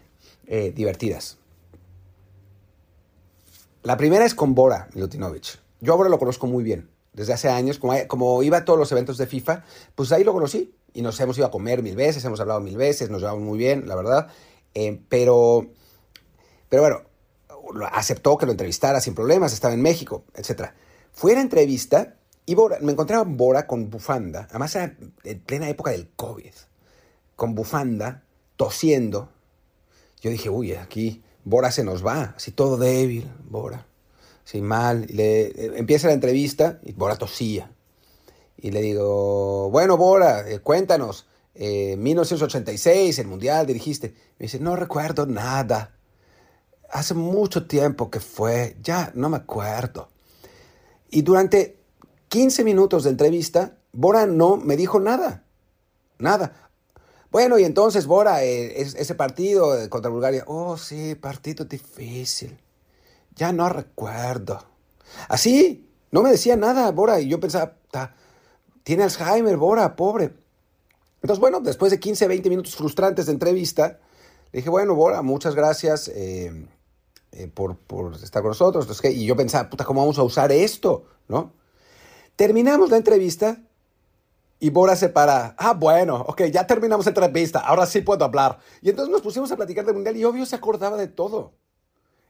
eh, 0.46 0.70
divertidas. 0.70 1.38
La 3.82 3.96
primera 3.96 4.26
es 4.26 4.34
con 4.34 4.54
Bora 4.54 4.90
Milutinovich. 4.92 5.60
Yo 5.80 5.94
a 5.94 5.96
Bora 5.96 6.10
lo 6.10 6.18
conozco 6.18 6.46
muy 6.46 6.62
bien. 6.62 6.90
Desde 7.14 7.32
hace 7.32 7.48
años, 7.48 7.78
como, 7.78 7.94
como, 8.06 8.42
iba 8.42 8.58
a 8.58 8.64
todos 8.66 8.78
los 8.78 8.92
eventos 8.92 9.16
de 9.16 9.26
FIFA, 9.26 9.64
pues 9.94 10.12
ahí 10.12 10.24
lo 10.24 10.34
conocí. 10.34 10.74
Y 10.92 11.00
nos 11.00 11.18
hemos 11.20 11.38
ido 11.38 11.46
a 11.46 11.50
comer 11.50 11.82
mil 11.82 11.96
veces, 11.96 12.22
hemos 12.26 12.40
hablado 12.40 12.60
mil 12.60 12.76
veces, 12.76 13.08
nos 13.08 13.22
llevamos 13.22 13.42
muy 13.42 13.56
bien, 13.56 13.88
la 13.88 13.96
verdad. 13.96 14.28
Eh, 14.74 15.00
pero, 15.08 15.68
pero 16.68 16.82
bueno, 16.82 17.88
aceptó 17.92 18.36
que 18.36 18.44
lo 18.44 18.52
entrevistara 18.52 19.00
sin 19.00 19.14
problemas, 19.14 19.54
estaba 19.54 19.72
en 19.72 19.80
México, 19.80 20.24
etc. 20.34 20.72
Fue 21.12 21.34
la 21.34 21.40
entrevista 21.40 22.17
y 22.48 22.54
Bora, 22.54 22.78
me 22.80 22.92
encontraba 22.92 23.24
Bora 23.24 23.66
con 23.66 23.90
bufanda, 23.90 24.46
además 24.48 24.74
era 24.74 24.96
en 25.24 25.40
plena 25.40 25.68
época 25.68 25.90
del 25.90 26.08
COVID, 26.16 26.54
con 27.36 27.54
bufanda, 27.54 28.24
tosiendo. 28.56 29.28
Yo 30.22 30.30
dije, 30.30 30.48
uy, 30.48 30.72
aquí 30.72 31.22
Bora 31.44 31.70
se 31.70 31.84
nos 31.84 32.04
va, 32.04 32.32
así 32.38 32.52
todo 32.52 32.78
débil, 32.78 33.30
Bora, 33.44 33.86
así 34.46 34.62
mal. 34.62 35.06
le, 35.10 35.76
empieza 35.78 36.06
la 36.06 36.14
entrevista 36.14 36.80
y 36.84 36.92
Bora 36.92 37.16
tosía. 37.16 37.70
Y 38.56 38.70
le 38.70 38.80
digo, 38.80 39.68
bueno, 39.70 39.98
Bora, 39.98 40.48
eh, 40.48 40.60
cuéntanos, 40.60 41.26
eh, 41.54 41.96
1986, 41.98 43.18
el 43.18 43.26
Mundial, 43.26 43.66
dirigiste. 43.66 44.14
Me 44.38 44.44
dice, 44.44 44.58
no 44.58 44.74
recuerdo 44.74 45.26
nada 45.26 45.98
hace 46.90 47.12
mucho 47.12 47.66
tiempo 47.66 48.10
que 48.10 48.20
fue, 48.20 48.78
ya 48.82 49.12
no 49.14 49.28
me 49.28 49.36
acuerdo. 49.36 50.08
Y 51.10 51.20
durante 51.20 51.77
15 52.28 52.64
minutos 52.64 53.04
de 53.04 53.10
entrevista, 53.10 53.78
Bora 53.92 54.26
no 54.26 54.56
me 54.56 54.76
dijo 54.76 55.00
nada, 55.00 55.44
nada. 56.18 56.70
Bueno, 57.30 57.58
y 57.58 57.64
entonces, 57.64 58.06
Bora, 58.06 58.44
eh, 58.44 58.80
ese 58.80 59.14
partido 59.14 59.88
contra 59.90 60.10
Bulgaria, 60.10 60.44
oh 60.46 60.76
sí, 60.76 61.14
partido 61.14 61.64
difícil, 61.64 62.58
ya 63.34 63.52
no 63.52 63.68
recuerdo. 63.68 64.64
Así, 65.28 65.88
no 66.10 66.22
me 66.22 66.30
decía 66.30 66.56
nada, 66.56 66.90
Bora, 66.90 67.20
y 67.20 67.28
yo 67.28 67.40
pensaba, 67.40 67.76
tiene 68.82 69.04
Alzheimer, 69.04 69.56
Bora, 69.56 69.96
pobre. 69.96 70.34
Entonces, 71.22 71.40
bueno, 71.40 71.60
después 71.60 71.90
de 71.90 72.00
15, 72.00 72.28
20 72.28 72.48
minutos 72.48 72.76
frustrantes 72.76 73.26
de 73.26 73.32
entrevista, 73.32 73.98
le 74.52 74.60
dije, 74.60 74.70
bueno, 74.70 74.94
Bora, 74.94 75.20
muchas 75.22 75.54
gracias. 75.54 76.08
Eh, 76.08 76.66
eh, 77.32 77.46
por, 77.46 77.76
estar 78.22 78.42
con 78.42 78.50
nosotros. 78.50 78.84
Entonces, 78.84 79.14
y 79.14 79.26
yo 79.26 79.36
pensaba, 79.36 79.68
puta, 79.68 79.84
¿cómo 79.84 80.00
vamos 80.00 80.18
a 80.18 80.22
usar 80.22 80.50
esto? 80.50 81.04
¿No? 81.28 81.52
Terminamos 82.38 82.88
la 82.90 82.98
entrevista 82.98 83.56
y 84.60 84.70
Bora 84.70 84.94
se 84.94 85.08
para. 85.08 85.56
Ah, 85.58 85.72
bueno, 85.72 86.24
ok, 86.28 86.42
ya 86.44 86.68
terminamos 86.68 87.04
la 87.04 87.10
entrevista, 87.10 87.58
ahora 87.58 87.84
sí 87.84 88.00
puedo 88.00 88.24
hablar. 88.24 88.60
Y 88.80 88.90
entonces 88.90 89.10
nos 89.10 89.22
pusimos 89.22 89.50
a 89.50 89.56
platicar 89.56 89.84
del 89.84 89.96
mundial 89.96 90.16
y 90.16 90.24
obvio 90.24 90.46
se 90.46 90.54
acordaba 90.54 90.96
de 90.96 91.08
todo. 91.08 91.54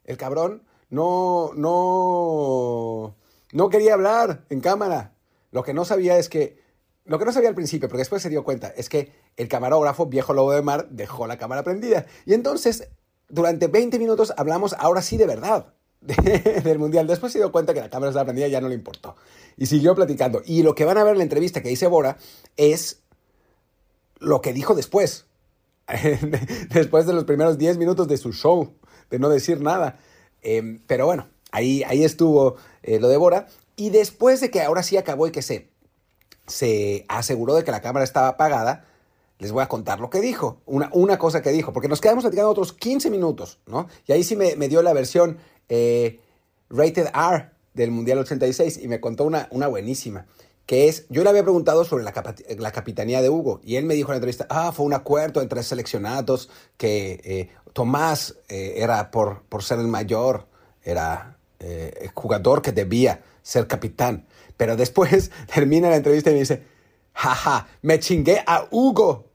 El 0.07 0.17
cabrón 0.17 0.63
no, 0.89 1.51
no, 1.57 3.17
no 3.53 3.69
quería 3.69 3.93
hablar 3.93 4.47
en 4.49 4.63
cámara. 4.63 5.13
Lo 5.51 5.63
que 5.63 5.75
no 5.75 5.85
sabía 5.85 6.17
es 6.17 6.31
que, 6.31 6.59
lo 7.05 7.19
que 7.19 7.27
no 7.27 7.33
sabía 7.33 7.51
al 7.51 7.55
principio, 7.55 7.91
porque 7.91 8.01
después 8.01 8.23
se 8.23 8.31
dio 8.31 8.45
cuenta, 8.45 8.69
es 8.69 8.89
que 8.89 9.13
el 9.37 9.49
camarógrafo, 9.49 10.07
viejo 10.07 10.33
lobo 10.33 10.53
de 10.53 10.63
mar, 10.63 10.89
dejó 10.89 11.27
la 11.27 11.37
cámara 11.37 11.65
prendida. 11.65 12.07
Y 12.25 12.33
entonces 12.33 12.89
durante 13.29 13.67
20 13.67 13.99
minutos 13.99 14.33
hablamos 14.39 14.75
ahora 14.79 15.03
sí 15.03 15.19
de 15.19 15.27
verdad 15.27 15.75
del 16.65 16.79
Mundial. 16.79 17.07
Después 17.07 17.33
se 17.33 17.39
dio 17.39 17.53
cuenta 17.53 17.75
que 17.75 17.81
la 17.81 17.91
cámara 17.91 18.11
estaba 18.11 18.27
prendida 18.27 18.49
y 18.49 18.51
ya 18.51 18.61
no 18.61 18.69
le 18.69 18.75
importó. 18.75 19.17
Y 19.57 19.67
siguió 19.67 19.95
platicando. 19.95 20.43
Y 20.45 20.63
lo 20.63 20.75
que 20.75 20.85
van 20.85 20.99
a 20.99 21.05
ver 21.05 21.13
en 21.13 21.19
la 21.19 21.25
entrevista 21.25 21.63
que 21.63 21.69
dice 21.69 21.87
Bora 21.87 22.17
es 22.57 23.01
lo 24.19 24.41
que 24.41 24.53
dijo 24.53 24.75
después, 24.75 25.27
después 26.71 27.07
de 27.07 27.13
los 27.13 27.25
primeros 27.25 27.59
10 27.59 27.79
minutos 27.79 28.09
de 28.09 28.17
su 28.17 28.33
show, 28.33 28.75
de 29.11 29.19
no 29.19 29.29
decir 29.29 29.61
nada. 29.61 29.99
Em, 30.43 30.81
pero 30.87 31.07
bueno, 31.07 31.29
ahí, 31.51 31.83
ahí 31.85 32.05
estuvo 32.05 32.57
eh, 32.83 33.01
lo 33.01 33.09
de 33.09 33.17
Bora. 33.17 33.49
Y 33.77 33.91
después 33.91 34.41
de 34.41 34.51
que 34.51 34.63
ahora 34.63 34.83
sí 34.83 34.97
acabó 34.97 35.27
y 35.27 35.31
que 35.31 35.43
se, 35.43 35.71
se 36.47 37.05
aseguró 37.09 37.55
de 37.55 37.65
que 37.65 37.71
la 37.71 37.81
cámara 37.81 38.05
estaba 38.05 38.29
apagada, 38.29 38.85
les 39.39 39.53
voy 39.53 39.63
a 39.63 39.69
contar 39.69 40.01
lo 40.01 40.11
que 40.11 40.21
dijo, 40.21 40.61
una, 40.67 40.91
una 40.93 41.19
cosa 41.19 41.43
que 41.43 41.51
dijo, 41.51 41.73
porque 41.73 41.89
nos 41.89 42.01
quedamos 42.01 42.25
platicando 42.25 42.51
otros 42.51 42.73
15 42.73 43.11
minutos, 43.11 43.59
¿no? 43.67 43.87
Y 44.07 44.13
ahí 44.13 44.25
sí 44.25 44.35
me, 44.35 44.57
dio 44.69 44.83
la 44.83 44.93
versión 44.93 45.39
eh, 45.69 46.21
rated 46.69 47.07
R 47.15 47.51
del 47.75 47.91
Mundial 47.91 48.19
86 48.19 48.81
y 48.83 48.89
me 48.89 49.01
contó 49.01 49.25
una, 49.25 49.49
una 49.51 49.67
buenísima 49.67 50.27
que 50.67 50.87
es, 50.89 51.07
yo 51.09 51.23
le 51.23 51.31
había 51.31 51.43
preguntado 51.43 51.83
sobre 51.85 52.05
la, 52.05 52.13
la, 52.59 52.73
capitanía 52.73 53.23
de 53.23 53.31
Hugo 53.31 53.61
y 53.65 53.77
él 53.77 53.87
me 53.87 53.95
dijo 53.95 54.11
en 54.11 54.15
la 54.15 54.17
entrevista, 54.17 54.47
ah, 54.51 54.71
fue 54.71 54.85
un 54.85 54.93
acuerdo 54.93 55.41
entre 55.41 55.63
seleccionados, 55.63 56.51
que 56.77 57.21
eh, 57.25 57.49
Tomás 57.73 58.37
eh, 58.51 58.75
era 58.77 59.11
por, 59.11 59.45
por 59.45 59.63
ser 59.63 59.79
el 59.79 59.89
mayor, 59.89 60.47
era 60.83 61.39
el 61.59 62.11
jugador 62.15 62.61
que 62.61 62.71
debía 62.71 63.23
ser 63.43 63.67
capitán. 63.67 64.27
Pero 64.59 64.77
después 64.77 65.31
termina 65.55 65.89
la 65.89 65.97
entrevista 65.97 66.31
y 66.31 66.35
me 66.35 66.41
dice, 66.41 66.65
jaja, 67.15 67.67
me 67.81 67.99
chingué 67.99 68.43
a 68.47 68.67
Hugo. 68.71 69.31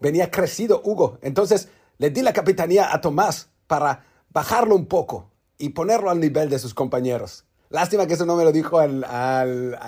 Venía 0.00 0.30
crecido 0.30 0.80
Hugo. 0.82 1.18
Entonces 1.20 1.68
le 1.98 2.08
di 2.08 2.22
la 2.22 2.32
capitanía 2.32 2.94
a 2.94 3.02
Tomás 3.02 3.50
para 3.66 4.06
bajarlo 4.30 4.74
un 4.74 4.86
poco 4.86 5.30
y 5.58 5.70
ponerlo 5.70 6.10
al 6.10 6.20
nivel 6.20 6.50
de 6.50 6.58
sus 6.58 6.74
compañeros. 6.74 7.44
Lástima 7.68 8.06
que 8.06 8.14
eso 8.14 8.26
no 8.26 8.36
me 8.36 8.44
lo 8.44 8.52
dijo 8.52 8.78
al, 8.78 9.04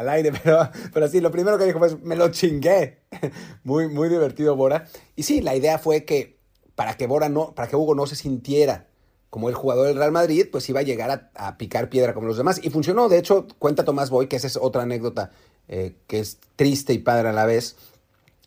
aire, 0.09 0.33
pero, 0.43 0.71
pero 0.93 1.09
sí, 1.09 1.21
lo 1.21 1.31
primero 1.31 1.59
que 1.59 1.65
dijo 1.65 1.79
fue, 1.79 1.97
me 2.03 2.17
lo 2.17 2.29
chingué. 2.29 2.99
Muy, 3.65 3.89
muy 3.89 4.09
divertido 4.09 4.57
Bora. 4.57 4.87
Y 5.17 5.23
sí, 5.23 5.41
la 5.41 5.55
idea 5.55 5.79
fue 5.79 6.05
que 6.05 6.39
para 6.75 6.97
que 6.97 7.07
Bora 7.07 7.29
no, 7.29 7.55
para 7.55 7.69
que 7.69 7.77
Hugo 7.77 7.95
no 7.95 8.07
se 8.07 8.17
sintiera 8.17 8.87
como 9.31 9.49
el 9.49 9.55
jugador 9.55 9.87
del 9.87 9.97
Real 9.97 10.13
Madrid, 10.13 10.47
pues 10.51 10.69
iba 10.69 10.81
a 10.81 10.85
llegar 10.85 11.31
a, 11.35 11.59
picar 11.59 11.91
piedra 11.91 12.15
como 12.15 12.27
los 12.27 12.37
demás. 12.37 12.61
Y 12.63 12.71
funcionó. 12.71 13.09
De 13.09 13.19
hecho, 13.19 13.47
cuenta 13.59 13.85
Tomás 13.85 14.11
Boy, 14.11 14.27
que 14.27 14.37
esa 14.37 14.47
es 14.47 14.57
otra 14.57 14.83
anécdota 14.83 15.33
eh, 15.69 15.97
que 16.07 16.21
es 16.21 16.39
triste 16.57 16.93
y 16.93 16.99
padre 16.99 17.29
a 17.29 17.33
la 17.33 17.45
vez. 17.45 17.77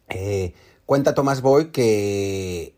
Eh, 0.09 0.53
cuenta 0.85 1.13
Tomás 1.13 1.41
Boy 1.41 1.71
que, 1.71 2.73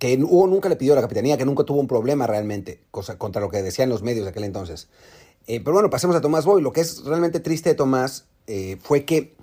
que 0.00 0.16
Hugo 0.16 0.48
nunca 0.48 0.68
le 0.68 0.76
pidió 0.76 0.94
la 0.96 1.02
capitanía, 1.02 1.36
que 1.36 1.44
nunca 1.44 1.62
tuvo 1.62 1.78
un 1.78 1.86
problema 1.86 2.26
realmente, 2.26 2.82
cosa, 2.90 3.18
contra 3.18 3.40
lo 3.40 3.50
que 3.50 3.62
decían 3.62 3.90
los 3.90 4.02
medios 4.02 4.24
de 4.24 4.30
aquel 4.30 4.44
entonces. 4.44 4.88
Eh, 5.46 5.60
pero 5.60 5.74
bueno, 5.74 5.90
pasemos 5.90 6.16
a 6.16 6.20
Tomás 6.20 6.44
Boy. 6.44 6.62
Lo 6.62 6.72
que 6.72 6.80
es 6.80 7.04
realmente 7.04 7.38
triste 7.38 7.68
de 7.68 7.74
Tomás 7.74 8.24
eh, 8.46 8.78
fue 8.80 9.04
que 9.04 9.36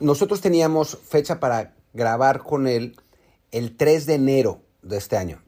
nosotros 0.00 0.40
teníamos 0.40 0.98
fecha 0.98 1.38
para 1.38 1.74
grabar 1.94 2.42
con 2.42 2.66
él 2.66 2.96
el 3.52 3.76
3 3.76 4.04
de 4.06 4.14
enero 4.14 4.60
de 4.82 4.96
este 4.96 5.16
año. 5.16 5.40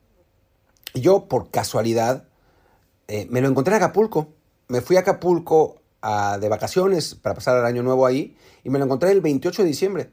Y 0.95 1.01
yo, 1.01 1.27
por 1.27 1.51
casualidad, 1.51 2.29
eh, 3.09 3.27
me 3.31 3.41
lo 3.41 3.49
encontré 3.49 3.75
en 3.75 3.83
Acapulco. 3.83 4.29
Me 4.69 4.81
fui 4.81 4.97
a 4.97 5.01
Acapulco 5.01 5.83
de 6.41 6.49
vacaciones 6.49 7.17
para 7.17 7.35
pasar 7.35 7.59
el 7.59 7.65
año 7.65 7.83
nuevo 7.83 8.07
ahí 8.07 8.37
y 8.63 8.71
me 8.71 8.79
lo 8.79 8.85
encontré 8.85 9.11
el 9.11 9.21
28 9.21 9.63
de 9.63 9.69
diciembre. 9.69 10.11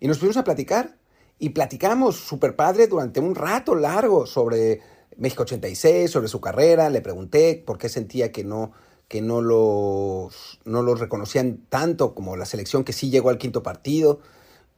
Y 0.00 0.08
nos 0.08 0.18
fuimos 0.18 0.36
a 0.36 0.42
platicar. 0.42 0.96
Y 1.42 1.48
platicamos 1.48 2.18
súper 2.18 2.54
padre 2.54 2.86
durante 2.86 3.18
un 3.18 3.34
rato 3.34 3.74
largo 3.74 4.26
sobre 4.26 4.80
México 5.16 5.42
86, 5.42 6.08
sobre 6.08 6.28
su 6.28 6.40
carrera, 6.40 6.88
le 6.88 7.00
pregunté 7.00 7.60
por 7.66 7.78
qué 7.78 7.88
sentía 7.88 8.30
que 8.30 8.44
no, 8.44 8.70
que 9.08 9.22
no 9.22 9.40
los, 9.42 10.60
no 10.64 10.94
reconocían 10.94 11.58
tanto 11.68 12.14
como 12.14 12.36
la 12.36 12.44
selección 12.44 12.84
que 12.84 12.92
sí 12.92 13.10
llegó 13.10 13.28
al 13.28 13.38
quinto 13.38 13.64
partido. 13.64 14.20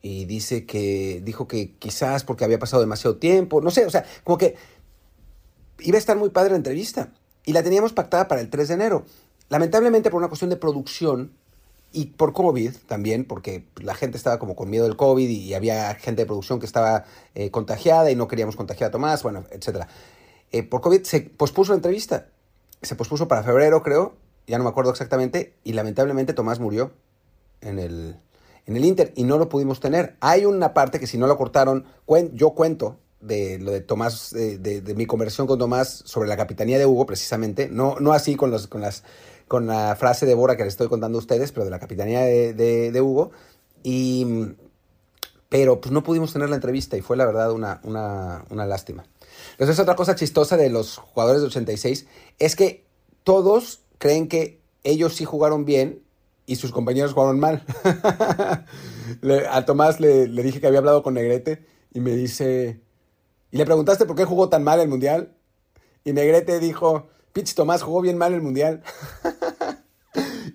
Y 0.01 0.25
dice 0.25 0.65
que, 0.65 1.21
dijo 1.23 1.47
que 1.47 1.75
quizás 1.75 2.25
porque 2.25 2.47
había 2.47 2.59
pasado 2.59 2.81
demasiado 2.81 3.19
tiempo, 3.19 3.61
no 3.61 3.71
sé, 3.71 3.85
o 3.85 3.91
sea, 3.91 4.07
como 4.25 4.39
que 4.39 4.55
iba 5.81 5.97
a 5.97 5.99
estar 5.99 6.17
muy 6.17 6.31
padre 6.31 6.53
la 6.53 6.57
entrevista. 6.57 7.13
Y 7.45 7.53
la 7.53 7.63
teníamos 7.63 7.93
pactada 7.93 8.27
para 8.27 8.41
el 8.41 8.49
3 8.49 8.69
de 8.69 8.75
enero. 8.75 9.05
Lamentablemente 9.51 10.09
por 10.09 10.17
una 10.17 10.29
cuestión 10.29 10.49
de 10.49 10.57
producción, 10.57 11.31
y 11.95 12.07
por 12.07 12.33
COVID 12.33 12.75
también, 12.87 13.25
porque 13.25 13.65
la 13.81 13.95
gente 13.95 14.17
estaba 14.17 14.39
como 14.39 14.57
con 14.57 14.69
miedo 14.69 14.85
del 14.85 14.97
COVID 14.97 15.29
y 15.29 15.55
había 15.55 15.95
gente 15.95 16.23
de 16.23 16.27
producción 16.27 16.59
que 16.59 16.67
estaba 16.67 17.05
eh, 17.35 17.51
contagiada 17.51 18.11
y 18.11 18.17
no 18.17 18.29
queríamos 18.29 18.57
contagiar 18.57 18.89
a 18.89 18.91
Tomás, 18.91 19.23
bueno, 19.23 19.45
etcétera. 19.51 19.89
Eh, 20.51 20.63
por 20.63 20.81
COVID 20.81 21.03
se 21.05 21.21
pospuso 21.21 21.73
la 21.73 21.77
entrevista. 21.77 22.27
Se 22.83 22.97
pospuso 22.97 23.29
para 23.29 23.43
febrero, 23.43 23.83
creo. 23.83 24.15
Ya 24.47 24.59
no 24.59 24.65
me 24.65 24.71
acuerdo 24.71 24.91
exactamente. 24.91 25.55
Y 25.65 25.73
lamentablemente 25.73 26.33
Tomás 26.33 26.61
murió 26.61 26.93
en 27.61 27.79
el, 27.79 28.17
en 28.67 28.77
el 28.77 28.85
Inter 28.85 29.13
y 29.17 29.25
no 29.25 29.39
lo 29.39 29.49
pudimos 29.49 29.81
tener. 29.81 30.17
Hay 30.21 30.45
una 30.45 30.75
parte 30.75 31.01
que 31.01 31.07
si 31.07 31.17
no 31.17 31.27
lo 31.27 31.37
cortaron, 31.39 31.87
yo 32.33 32.51
cuento 32.51 32.99
de 33.21 33.59
lo 33.59 33.73
de 33.73 33.81
Tomás, 33.81 34.31
de, 34.33 34.95
mi 34.95 35.07
conversión 35.07 35.47
con 35.47 35.59
Tomás 35.59 36.03
sobre 36.05 36.29
la 36.29 36.37
capitanía 36.37 36.79
de 36.79 36.87
Hugo, 36.87 37.07
precisamente. 37.07 37.69
No, 37.69 37.97
no 38.01 38.13
así 38.13 38.37
con, 38.37 38.51
los, 38.51 38.67
con, 38.67 38.81
las, 38.81 39.03
con 39.55 39.69
la 39.69 39.95
frase 39.95 40.27
de 40.27 40.35
Bora 40.35 40.57
que 40.57 40.65
les 40.65 40.73
estoy 40.73 40.89
contando 40.89 41.17
a 41.17 41.21
ustedes, 41.21 41.53
pero 41.53 41.65
de 41.65 41.71
la 41.71 41.79
capitanía 41.79 42.23
de, 42.23 43.01
Hugo. 43.01 43.31
Y, 43.85 44.27
pero 45.49 45.81
pues 45.81 45.93
no 45.93 46.03
pudimos 46.03 46.33
tener 46.33 46.49
la 46.49 46.57
entrevista 46.57 46.97
y 46.97 47.03
fue 47.03 47.17
la 47.17 47.25
verdad 47.25 47.53
una, 47.53 47.81
una, 47.85 48.45
una 48.51 48.67
lástima. 48.67 49.05
Entonces, 49.53 49.79
otra 49.79 49.95
cosa 49.95 50.17
chistosa 50.17 50.57
de 50.57 50.71
los 50.71 50.97
jugadores 50.97 51.41
de 51.41 51.47
86 51.47 52.09
es 52.41 52.57
que 52.57 52.85
todos 53.23 53.83
creen 53.99 54.27
que 54.27 54.61
ellos 54.83 55.15
sí 55.15 55.25
jugaron 55.25 55.65
bien 55.65 56.03
y 56.47 56.57
sus 56.57 56.73
compañeros 56.73 57.13
jugaron 57.13 57.39
mal. 57.39 57.65
a 59.53 59.65
Tomás 59.65 60.01
le, 60.01 60.27
dije 60.27 60.61
que 60.61 60.67
había 60.67 60.81
hablado 60.81 61.05
con 61.05 61.15
Negrete 61.15 61.65
y 61.93 62.01
me 62.01 62.11
dice, 62.17 62.81
¿y 63.53 63.57
le 63.57 63.65
preguntaste 63.65 64.05
por 64.05 64.17
qué 64.17 64.25
jugó 64.25 64.49
tan 64.49 64.65
mal 64.65 64.81
el 64.81 64.89
Mundial? 64.89 65.37
Y 66.03 66.13
Negrete 66.13 66.59
dijo, 66.59 67.07
Pitch 67.33 67.55
Tomás 67.55 67.83
jugó 67.85 68.01
bien 68.01 68.19
mal 68.19 68.35
el 68.35 68.43
Mundial. 68.43 68.83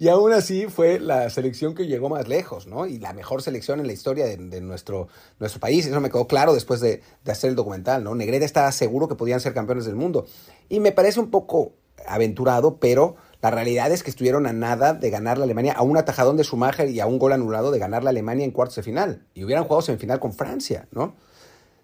Y 0.01 0.07
aún 0.07 0.31
así 0.31 0.67
fue 0.67 0.97
la 0.97 1.29
selección 1.29 1.75
que 1.75 1.85
llegó 1.85 2.07
más 2.07 2.29
lejos, 2.29 2.67
¿no? 2.67 2.85
Y 2.85 2.99
la 2.99 3.11
mejor 3.11 3.41
selección 3.41 3.81
en 3.81 3.87
la 3.87 3.91
historia 3.91 4.25
de, 4.27 4.61
nuestro, 4.61 5.09
nuestro 5.39 5.59
país. 5.59 5.85
Eso 5.85 5.99
me 5.99 6.09
quedó 6.09 6.25
claro 6.25 6.53
después 6.53 6.79
de, 6.79 7.03
hacer 7.27 7.49
el 7.49 7.57
documental, 7.57 8.01
¿no? 8.01 8.15
Negrete 8.15 8.45
estaba 8.45 8.71
seguro 8.71 9.09
que 9.09 9.15
podían 9.15 9.41
ser 9.41 9.53
campeones 9.53 9.83
del 9.83 9.95
mundo. 9.95 10.25
Y 10.69 10.79
me 10.79 10.93
parece 10.93 11.19
un 11.19 11.29
poco 11.29 11.73
aventurado, 12.07 12.77
pero 12.77 13.17
la 13.41 13.51
realidad 13.51 13.91
es 13.91 14.01
que 14.01 14.09
estuvieron 14.09 14.47
a 14.47 14.53
nada 14.53 14.93
de 14.93 15.09
ganar 15.09 15.37
la 15.37 15.43
Alemania, 15.43 15.73
a 15.73 15.81
un 15.81 15.97
atajadón 15.97 16.37
de 16.37 16.45
Schumacher 16.45 16.89
y 16.89 17.01
a 17.01 17.05
un 17.05 17.19
gol 17.19 17.33
anulado 17.33 17.69
de 17.69 17.79
ganar 17.79 18.05
la 18.05 18.11
Alemania 18.11 18.45
en 18.45 18.51
cuartos 18.51 18.77
de 18.77 18.83
final. 18.83 19.25
Y 19.33 19.43
hubieran 19.43 19.65
jugado 19.65 19.81
semifinal 19.81 20.21
con 20.21 20.31
Francia, 20.31 20.87
¿no? 20.91 21.17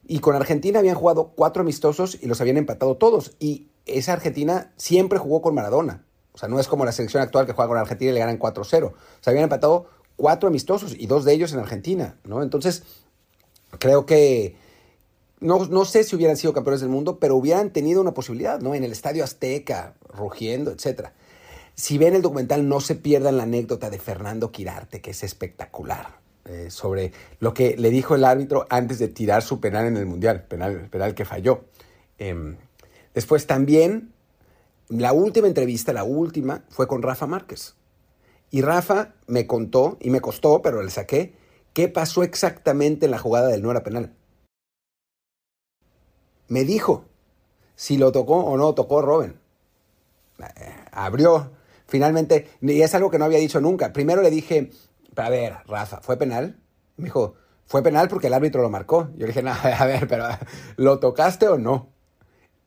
Y 0.07 0.19
con 0.19 0.37
Argentina 0.37 0.79
habían 0.79 0.95
jugado 0.95 1.33
cuatro 1.35 1.63
amistosos 1.63 2.17
y 2.21 2.27
los 2.27 2.39
habían 2.39 2.55
empatado 2.55 2.95
todos. 2.95 3.35
Y 3.39 3.67
esa 3.85 4.13
Argentina 4.13 4.71
siempre 4.77 5.19
jugó 5.19 5.41
con 5.41 5.53
Maradona. 5.53 6.05
O 6.35 6.37
sea, 6.37 6.49
no 6.49 6.59
es 6.59 6.67
como 6.67 6.83
la 6.83 6.91
selección 6.91 7.23
actual 7.23 7.45
que 7.45 7.53
juega 7.53 7.69
con 7.69 7.77
Argentina 7.77 8.11
y 8.11 8.13
le 8.13 8.19
ganan 8.19 8.37
4-0. 8.37 8.59
O 8.59 8.93
sea, 9.21 9.31
habían 9.31 9.45
empatado 9.45 9.87
cuatro 10.17 10.49
amistosos 10.49 10.93
y 10.93 11.07
dos 11.07 11.23
de 11.23 11.31
ellos 11.31 11.53
en 11.53 11.59
Argentina, 11.59 12.17
¿no? 12.25 12.43
Entonces, 12.43 12.83
creo 13.79 14.05
que 14.05 14.57
no, 15.39 15.65
no, 15.65 15.85
sé 15.85 16.03
si 16.03 16.13
hubieran 16.13 16.35
sido 16.35 16.51
campeones 16.51 16.81
del 16.81 16.89
mundo, 16.89 17.19
pero 17.19 17.37
hubieran 17.37 17.71
tenido 17.71 18.01
una 18.01 18.13
posibilidad, 18.13 18.59
¿no? 18.59 18.75
En 18.75 18.83
el 18.83 18.91
Estadio 18.91 19.23
Azteca, 19.23 19.93
rugiendo, 20.09 20.71
etc. 20.71 21.09
Si 21.73 21.97
ven 21.97 22.15
el 22.15 22.21
documental, 22.21 22.67
no 22.67 22.81
se 22.81 22.95
pierdan 22.95 23.37
la 23.37 23.43
anécdota 23.43 23.89
de 23.89 23.99
Fernando 23.99 24.51
Quirarte, 24.51 24.99
que 24.99 25.11
es 25.11 25.23
espectacular, 25.23 26.19
eh, 26.45 26.67
sobre 26.69 27.13
lo 27.39 27.53
que 27.53 27.77
le 27.77 27.91
dijo 27.91 28.15
el 28.15 28.25
árbitro 28.25 28.65
antes 28.69 28.99
de 28.99 29.07
tirar 29.07 29.41
su 29.41 29.61
penal 29.61 29.85
en 29.85 29.95
el 29.95 30.05
Mundial, 30.05 30.43
penal, 30.43 30.89
penal 30.89 31.15
que 31.15 31.23
falló. 31.23 31.63
Em, 32.17 32.57
después 33.13 33.47
también 33.47 34.13
la 34.89 35.13
última 35.13 35.47
entrevista, 35.47 35.93
la 35.93 36.03
última, 36.03 36.63
fue 36.69 36.87
con 36.87 37.01
Rafa 37.01 37.27
Márquez. 37.27 37.75
Y 38.51 38.61
Rafa 38.61 39.15
me 39.27 39.47
contó, 39.47 39.97
y 39.99 40.09
me 40.09 40.21
costó, 40.21 40.61
pero 40.61 40.81
le 40.81 40.89
saqué, 40.89 41.35
qué 41.73 41.87
pasó 41.87 42.23
exactamente 42.23 43.05
en 43.05 43.11
la 43.11 43.17
jugada 43.17 43.47
del 43.47 43.61
no 43.61 43.71
era 43.71 43.83
penal. 43.83 44.13
Me 46.47 46.63
dijo 46.63 47.05
si 47.75 47.97
lo 47.97 48.11
tocó 48.11 48.37
o 48.37 48.57
no 48.57 48.73
tocó 48.73 49.01
Robin. 49.01 49.39
Eh, 50.39 50.75
abrió. 50.91 51.51
Finalmente, 51.87 52.49
y 52.61 52.81
es 52.81 52.95
algo 52.95 53.11
que 53.11 53.19
no 53.19 53.25
había 53.25 53.37
dicho 53.37 53.61
nunca. 53.61 53.93
Primero 53.93 54.21
le 54.21 54.31
dije, 54.31 54.71
a 55.15 55.29
ver, 55.29 55.57
Rafa, 55.67 56.01
¿fue 56.01 56.17
penal? 56.17 56.57
Me 56.97 57.05
dijo, 57.05 57.35
fue 57.65 57.83
penal 57.83 58.07
porque 58.07 58.27
el 58.27 58.33
árbitro 58.33 58.61
lo 58.61 58.69
marcó. 58.69 59.09
Yo 59.15 59.21
le 59.21 59.27
dije, 59.27 59.43
no, 59.43 59.51
a 59.63 59.85
ver, 59.85 60.07
pero 60.07 60.25
¿lo 60.77 60.99
tocaste 60.99 61.47
o 61.47 61.57
no? 61.57 61.89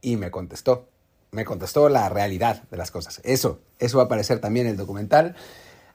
Y 0.00 0.16
me 0.16 0.30
contestó, 0.30 0.88
me 1.30 1.44
contestó 1.44 1.88
la 1.88 2.08
realidad 2.08 2.62
de 2.70 2.76
las 2.76 2.90
cosas. 2.90 3.20
Eso, 3.24 3.60
eso 3.78 3.98
va 3.98 4.04
a 4.04 4.06
aparecer 4.06 4.40
también 4.40 4.66
en 4.66 4.72
el 4.72 4.76
documental. 4.78 5.36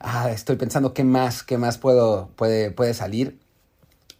Ah, 0.00 0.30
estoy 0.30 0.56
pensando 0.56 0.94
qué 0.94 1.04
más, 1.04 1.42
qué 1.42 1.58
más 1.58 1.78
puedo, 1.78 2.30
puede, 2.36 2.70
puede 2.70 2.94
salir. 2.94 3.38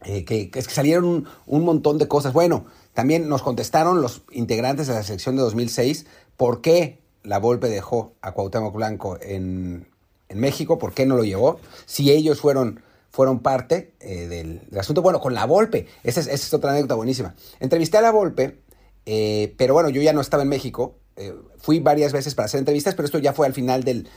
Eh, 0.05 0.25
que, 0.25 0.51
es 0.55 0.69
que 0.69 0.75
salieron 0.75 1.27
un, 1.47 1.65
montón 1.65 1.99
de 1.99 2.09
cosas. 2.09 2.33
Bueno, 2.33 2.67
también 2.93 3.29
nos 3.29 3.43
contestaron 3.43 4.03
los 4.03 4.23
integrantes 4.33 4.87
de 4.87 4.95
la 4.95 5.03
selección 5.03 5.37
de 5.37 5.43
2006 5.43 6.07
por 6.37 6.61
qué 6.61 7.01
la 7.23 7.39
Volpe 7.39 7.69
dejó 7.69 8.13
a 8.21 8.33
Cuauhtémoc 8.33 8.75
Blanco 8.75 9.19
en, 9.23 9.89
en 10.29 10.41
México, 10.41 10.79
por 10.79 10.93
qué 10.93 11.07
no 11.07 11.17
lo 11.17 11.25
llevó. 11.25 11.59
Si 11.87 12.11
ellos 12.11 12.41
fueron 12.41 12.83
fueron 13.15 13.39
parte 13.39 13.93
eh, 14.01 14.27
del, 14.27 14.61
asunto. 14.77 15.01
Bueno, 15.01 15.21
con 15.21 15.35
la 15.35 15.47
Volpe, 15.47 15.87
esa 16.03 16.21
es, 16.21 16.53
otra 16.53 16.73
anécdota 16.73 16.97
buenísima. 16.97 17.37
Entrevisté 17.61 17.99
a 17.99 18.01
la 18.01 18.11
Volpe, 18.11 18.59
eh, 19.07 19.55
pero 19.57 19.73
bueno, 19.73 19.89
yo 19.89 20.03
ya 20.03 20.13
no 20.13 20.21
estaba 20.21 20.43
en 20.43 20.49
México. 20.49 20.97
Eh, 21.17 21.35
fui 21.59 21.81
varias 21.81 22.13
veces 22.13 22.35
para 22.35 22.47
hacer 22.47 22.59
entrevistas, 22.59 22.95
pero 22.95 23.07
esto 23.07 23.19
ya 23.19 23.33
fue 23.33 23.47
al 23.47 23.55
final 23.55 23.85
del, 23.85 24.09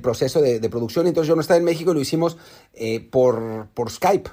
proceso 0.00 0.40
de, 0.40 0.60
producción. 0.68 1.06
Entonces 1.06 1.28
yo 1.28 1.34
no 1.34 1.40
estaba 1.40 1.58
en 1.58 1.64
México 1.64 1.90
y 1.90 1.94
lo 1.94 2.00
hicimos 2.00 2.36
por, 3.10 3.68
por 3.74 3.90
Skype. 3.90 4.30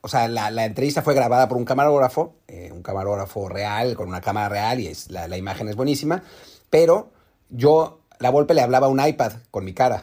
O 0.00 0.08
sea, 0.08 0.28
la, 0.28 0.64
entrevista 0.64 1.02
fue 1.02 1.14
grabada 1.14 1.48
por 1.48 1.56
un 1.56 1.64
camarógrafo, 1.64 2.36
un 2.72 2.82
camarógrafo 2.82 3.48
real, 3.48 3.96
con 3.96 4.08
una 4.08 4.20
cámara 4.20 4.48
real, 4.48 4.80
y 4.80 4.92
la, 5.08 5.36
imagen 5.36 5.68
es 5.68 5.76
buenísima. 5.76 6.22
Pero 6.70 7.10
yo, 7.50 8.00
la 8.18 8.30
Volpe 8.30 8.54
le 8.54 8.62
hablaba 8.62 8.86
a 8.86 8.90
un 8.90 9.04
iPad 9.04 9.32
con 9.50 9.64
mi 9.64 9.74
cara. 9.74 10.02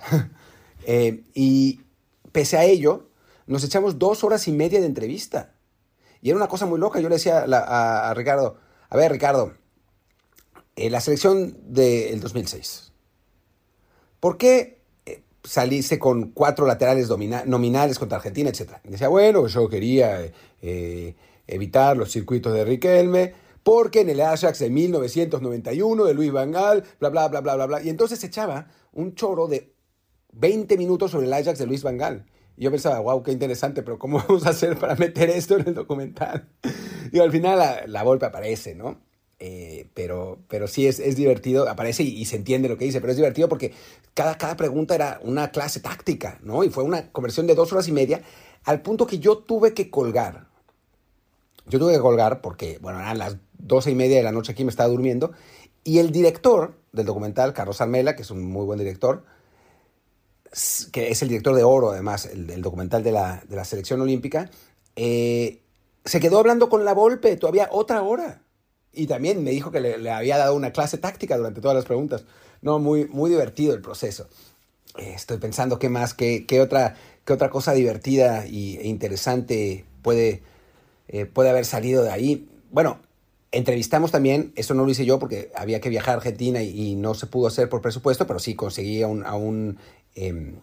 y 1.34 1.82
pese 2.32 2.58
a 2.58 2.64
ello, 2.66 3.10
nos 3.48 3.64
echamos 3.64 4.00
dos 4.00 4.24
horas 4.24 4.48
y 4.48 4.52
media 4.52 4.80
de 4.80 4.86
entrevista. 4.86 5.54
Y 6.22 6.30
era 6.30 6.38
una 6.38 6.48
cosa 6.48 6.66
muy 6.66 6.80
loca. 6.80 7.00
Yo 7.00 7.10
le 7.10 7.16
decía 7.16 7.46
a, 7.48 8.14
Ricardo, 8.16 8.58
a 8.90 8.98
ver, 8.98 9.12
Ricardo, 9.12 9.54
eh, 10.76 10.90
la 10.90 11.00
selección 11.00 11.58
del 11.74 12.20
2006, 12.20 12.92
¿por 14.20 14.38
qué 14.38 14.82
eh, 15.06 15.24
saliste 15.44 16.00
con 16.00 16.32
cuatro 16.32 16.66
laterales 16.66 17.10
nominales 17.46 17.98
contra 18.00 18.18
Argentina, 18.18 18.50
etcétera? 18.50 18.82
Decía, 18.84 19.08
bueno, 19.08 19.48
yo 19.48 19.70
quería 19.70 20.32
eh, 20.62 21.16
evitar 21.48 21.96
los 21.96 22.12
circuitos 22.12 22.54
de 22.54 22.66
Riquelme, 22.66 23.34
porque 23.64 24.02
en 24.02 24.10
el 24.10 24.22
Ajax 24.22 24.60
de 24.60 24.70
1991 24.70 26.06
de 26.06 26.14
Luis 26.14 26.32
Van 26.32 26.52
bla, 26.52 26.84
bla, 27.00 27.10
bla, 27.10 27.42
bla, 27.42 27.56
bla, 27.56 27.66
bla. 27.66 27.82
Y 27.82 27.90
entonces 27.90 28.24
echaba 28.24 28.68
un 28.94 29.16
choro 29.16 29.48
de 29.48 29.74
20 30.34 30.78
minutos 30.78 31.12
sobre 31.12 31.26
el 31.26 31.34
Ajax 31.34 31.58
de 31.58 31.66
Luis 31.66 31.84
Van. 31.84 32.26
Y 32.58 32.64
yo 32.64 32.72
pensaba, 32.72 33.00
wow, 33.00 33.24
qué 33.24 33.32
interesante, 33.32 33.82
pero 33.82 33.98
¿cómo 33.98 34.20
vamos 34.28 34.46
a 34.46 34.50
hacer 34.50 34.78
para 34.78 34.96
meter 34.96 35.30
esto 35.30 35.58
en 35.58 35.70
el 35.70 35.74
documental? 35.74 36.50
Y 37.12 37.20
al 37.20 37.32
final 37.32 37.60
la, 37.60 37.88
la 37.88 38.04
Volpe 38.04 38.26
aparece, 38.26 38.74
¿no? 38.74 39.00
Eh, 39.38 39.90
pero, 39.94 40.40
pero 40.48 40.68
sí 40.68 40.88
es, 40.88 41.00
es 41.00 41.18
divertido, 41.18 41.68
aparece 41.68 42.04
y, 42.04 42.24
se 42.26 42.38
entiende 42.38 42.70
lo 42.70 42.78
que 42.78 42.86
dice, 42.86 43.02
pero 43.02 43.12
es 43.12 43.18
divertido 43.18 43.50
porque 43.50 43.74
cada, 44.14 44.38
cada 44.38 44.56
pregunta 44.56 44.96
era 44.96 45.20
una 45.24 45.52
clase 45.52 45.82
táctica, 45.82 46.40
¿no? 46.42 46.64
Y 46.64 46.70
fue 46.70 46.84
una 46.84 47.12
conversión 47.12 47.46
de 47.46 47.56
dos 47.56 47.74
horas 47.74 47.88
y 47.90 47.92
media, 47.92 48.22
al 48.64 48.82
punto 48.82 49.06
que 49.06 49.20
yo 49.20 49.40
tuve 49.40 49.74
que 49.74 49.90
colgar. 49.90 50.48
Yo 51.68 51.80
tuve 51.80 51.94
que 51.94 52.00
colgar 52.00 52.42
porque, 52.42 52.78
bueno, 52.80 53.00
eran 53.00 53.18
las 53.18 53.38
doce 53.58 53.92
y 53.92 53.96
media 53.96 54.18
de 54.18 54.24
la 54.24 54.32
noche 54.32 54.54
aquí, 54.54 54.64
me 54.64 54.70
estaba 54.70 54.90
durmiendo, 54.90 55.32
y 55.84 56.00
el 56.00 56.12
director 56.12 56.76
del 56.94 57.06
documental, 57.06 57.54
Carlos 57.54 57.82
Almela, 57.82 58.16
que 58.16 58.22
es 58.22 58.32
un 58.32 58.42
muy 58.44 58.66
buen 58.66 58.80
director, 58.80 59.24
que 60.92 61.12
es 61.12 61.22
el 61.22 61.28
director 61.28 61.56
de 61.56 61.64
Oro, 61.64 61.92
además, 61.92 62.26
el, 62.26 62.62
documental 62.62 63.04
de 63.04 63.12
la, 63.12 63.66
selección 63.66 64.00
olímpica, 64.02 64.50
eh, 64.96 65.62
se 66.06 66.20
quedó 66.20 66.40
hablando 66.40 66.70
con 66.70 66.86
la 66.86 66.94
Volpe 66.94 67.36
todavía 67.36 67.68
otra 67.72 68.02
hora. 68.02 68.45
Y 68.96 69.08
también 69.08 69.44
me 69.44 69.52
dijo 69.52 69.72
que 69.72 69.80
le, 69.80 70.10
había 70.10 70.38
dado 70.38 70.56
una 70.56 70.72
clase 70.72 70.98
táctica 70.98 71.38
durante 71.38 71.62
todas 71.62 71.76
las 71.76 71.86
preguntas. 71.86 72.26
No, 72.62 72.80
muy, 72.80 73.06
muy 73.06 73.30
divertido 73.30 73.74
el 73.74 73.82
proceso. 73.82 74.28
Eh, 74.98 75.14
estoy 75.16 75.38
pensando 75.38 75.78
qué 75.80 75.90
más, 75.90 76.14
qué, 76.14 76.46
qué, 76.46 76.62
otra, 76.62 76.96
qué 77.26 77.34
otra 77.34 77.50
cosa 77.50 77.74
divertida 77.74 78.48
y, 78.48 78.78
e 78.78 78.88
interesante 78.88 79.86
puede, 80.02 80.42
eh, 81.08 81.26
puede 81.26 81.50
haber 81.50 81.66
salido 81.66 82.04
de 82.04 82.12
ahí. 82.12 82.50
Bueno, 82.72 83.00
entrevistamos 83.52 84.12
también, 84.12 84.54
eso 84.56 84.74
no 84.74 84.86
lo 84.86 84.92
hice 84.92 85.06
yo 85.06 85.20
porque 85.20 85.52
había 85.56 85.82
que 85.82 85.90
viajar 85.90 86.16
a 86.16 86.18
Argentina 86.18 86.64
y, 86.64 86.96
no 86.96 87.14
se 87.14 87.28
pudo 87.28 87.48
hacer 87.48 87.70
por 87.70 87.82
presupuesto, 87.82 88.26
pero 88.26 88.40
sí 88.40 88.56
conseguí 88.56 89.02
a 89.04 89.08
un 89.08 89.78
Em, 90.16 90.56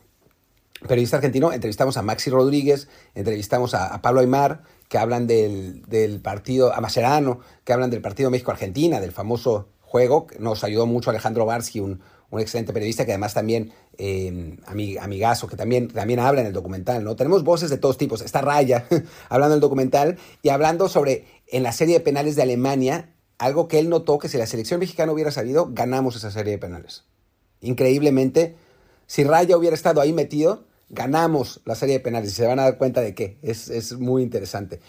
periodista 0.86 1.16
argentino, 1.16 1.52
entrevistamos 1.52 1.96
a 1.96 2.02
Maxi 2.02 2.30
Rodríguez, 2.30 2.88
entrevistamos 3.14 3.74
a, 3.74 4.00
Pablo 4.02 4.20
Aymar, 4.20 4.62
que 4.88 4.98
hablan 4.98 5.26
del, 5.26 6.20
partido, 6.22 6.74
a 6.74 6.80
Macerano, 6.80 7.40
que 7.64 7.72
hablan 7.72 7.90
del 7.90 8.02
partido 8.02 8.30
México-Argentina, 8.30 9.00
del 9.00 9.12
famoso 9.12 9.68
juego. 9.80 10.26
Nos 10.38 10.64
ayudó 10.64 10.86
mucho 10.86 11.10
Alejandro 11.10 11.46
Barsky, 11.46 11.80
un, 11.80 12.00
excelente 12.38 12.72
periodista 12.72 13.04
que 13.04 13.12
además 13.12 13.34
también, 13.34 13.72
eh, 13.98 14.56
amigazo, 14.66 15.48
que 15.48 15.56
también, 15.56 15.88
también 15.88 16.18
habla 16.18 16.40
en 16.40 16.46
el 16.46 16.54
documental, 16.54 17.04
¿no? 17.04 17.14
Tenemos 17.14 17.44
voces 17.44 17.68
de 17.68 17.76
todos 17.76 17.98
tipos. 17.98 18.22
Está 18.22 18.40
Raya 18.40 18.86
hablando 19.28 19.52
del 19.52 19.60
documental 19.60 20.18
y 20.40 20.48
hablando 20.48 20.88
sobre, 20.88 21.26
en 21.48 21.62
la 21.62 21.72
serie 21.72 21.94
de 21.94 22.00
penales 22.00 22.34
de 22.34 22.42
Alemania, 22.42 23.10
algo 23.36 23.68
que 23.68 23.78
él 23.78 23.90
notó 23.90 24.18
que 24.18 24.28
si 24.28 24.38
la 24.38 24.46
selección 24.46 24.80
mexicana 24.80 25.12
hubiera 25.12 25.30
salido, 25.30 25.68
ganamos 25.72 26.16
esa 26.16 26.30
serie 26.30 26.52
de 26.52 26.58
penales. 26.58 27.04
Increíblemente, 27.60 28.56
si 29.06 29.24
Raya 29.24 29.56
hubiera 29.56 29.74
estado 29.74 30.00
ahí 30.00 30.12
metido, 30.12 30.64
ganamos 30.92 31.62
la 31.64 31.74
serie 31.74 31.96
de 31.96 32.00
penales 32.00 32.30
y 32.30 32.34
se 32.34 32.46
van 32.46 32.60
a 32.60 32.64
dar 32.64 32.78
cuenta 32.78 33.00
de 33.00 33.14
que 33.14 33.38
es, 33.42 33.92
muy 33.98 34.22
interesante. 34.22 34.80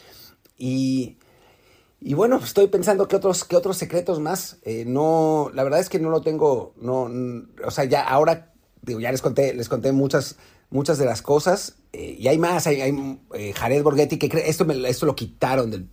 Y, 0.58 1.18
bueno, 2.02 2.40
estoy 2.44 2.68
pensando 2.68 3.08
que 3.08 3.16
otros, 3.16 3.46
que 3.46 3.56
otros 3.56 3.78
secretos 3.78 4.20
más. 4.20 4.58
Eh, 4.64 4.84
no, 4.86 5.50
la 5.54 5.64
verdad 5.64 5.80
es 5.80 5.90
que 5.90 6.00
no 6.00 6.10
lo 6.10 6.22
tengo, 6.22 6.76
no, 6.78 7.10
o 7.66 7.72
sea, 7.72 7.86
ya 7.86 8.04
ahora, 8.04 8.54
digo, 8.82 9.00
ya 9.00 9.12
les 9.12 9.22
conté, 9.22 9.54
les 9.54 9.70
conté 9.70 9.94
muchas, 9.94 10.36
muchas 10.70 10.98
de 10.98 11.06
las 11.06 11.22
cosas 11.22 11.78
eh, 11.94 12.18
y 12.20 12.28
hay 12.28 12.38
más. 12.38 12.68
Hay, 12.68 12.82
hay 12.82 13.20
eh, 13.34 13.54
Jared 13.54 13.82
Borghetti 13.82 14.20
que 14.20 14.30
esto, 14.46 14.70
esto 14.70 15.06
lo 15.06 15.16
quitaron 15.16 15.72
del 15.72 15.90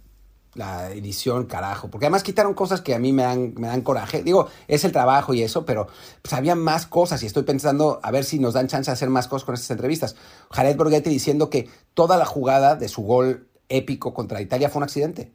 la 0.54 0.90
edición, 0.92 1.46
carajo. 1.46 1.88
Porque 1.88 2.06
además 2.06 2.22
quitaron 2.22 2.54
cosas 2.54 2.80
que 2.80 2.94
a 2.94 2.98
mí 2.98 3.12
me 3.12 3.22
dan, 3.22 3.54
me 3.56 3.68
dan 3.68 3.82
coraje. 3.82 4.22
Digo, 4.22 4.48
es 4.68 4.84
el 4.84 4.92
trabajo 4.92 5.34
y 5.34 5.42
eso, 5.42 5.64
pero 5.64 5.86
pues 6.22 6.32
había 6.32 6.54
más 6.54 6.86
cosas 6.86 7.22
y 7.22 7.26
estoy 7.26 7.44
pensando 7.44 8.00
a 8.02 8.10
ver 8.10 8.24
si 8.24 8.38
nos 8.38 8.54
dan 8.54 8.68
chance 8.68 8.90
de 8.90 8.94
hacer 8.94 9.10
más 9.10 9.28
cosas 9.28 9.44
con 9.44 9.54
estas 9.54 9.70
entrevistas. 9.70 10.16
Jared 10.50 10.76
Borghetti 10.76 11.10
diciendo 11.10 11.50
que 11.50 11.68
toda 11.94 12.16
la 12.16 12.26
jugada 12.26 12.76
de 12.76 12.88
su 12.88 13.02
gol 13.02 13.48
épico 13.68 14.12
contra 14.12 14.40
Italia 14.40 14.68
fue 14.68 14.80
un 14.80 14.84
accidente, 14.84 15.32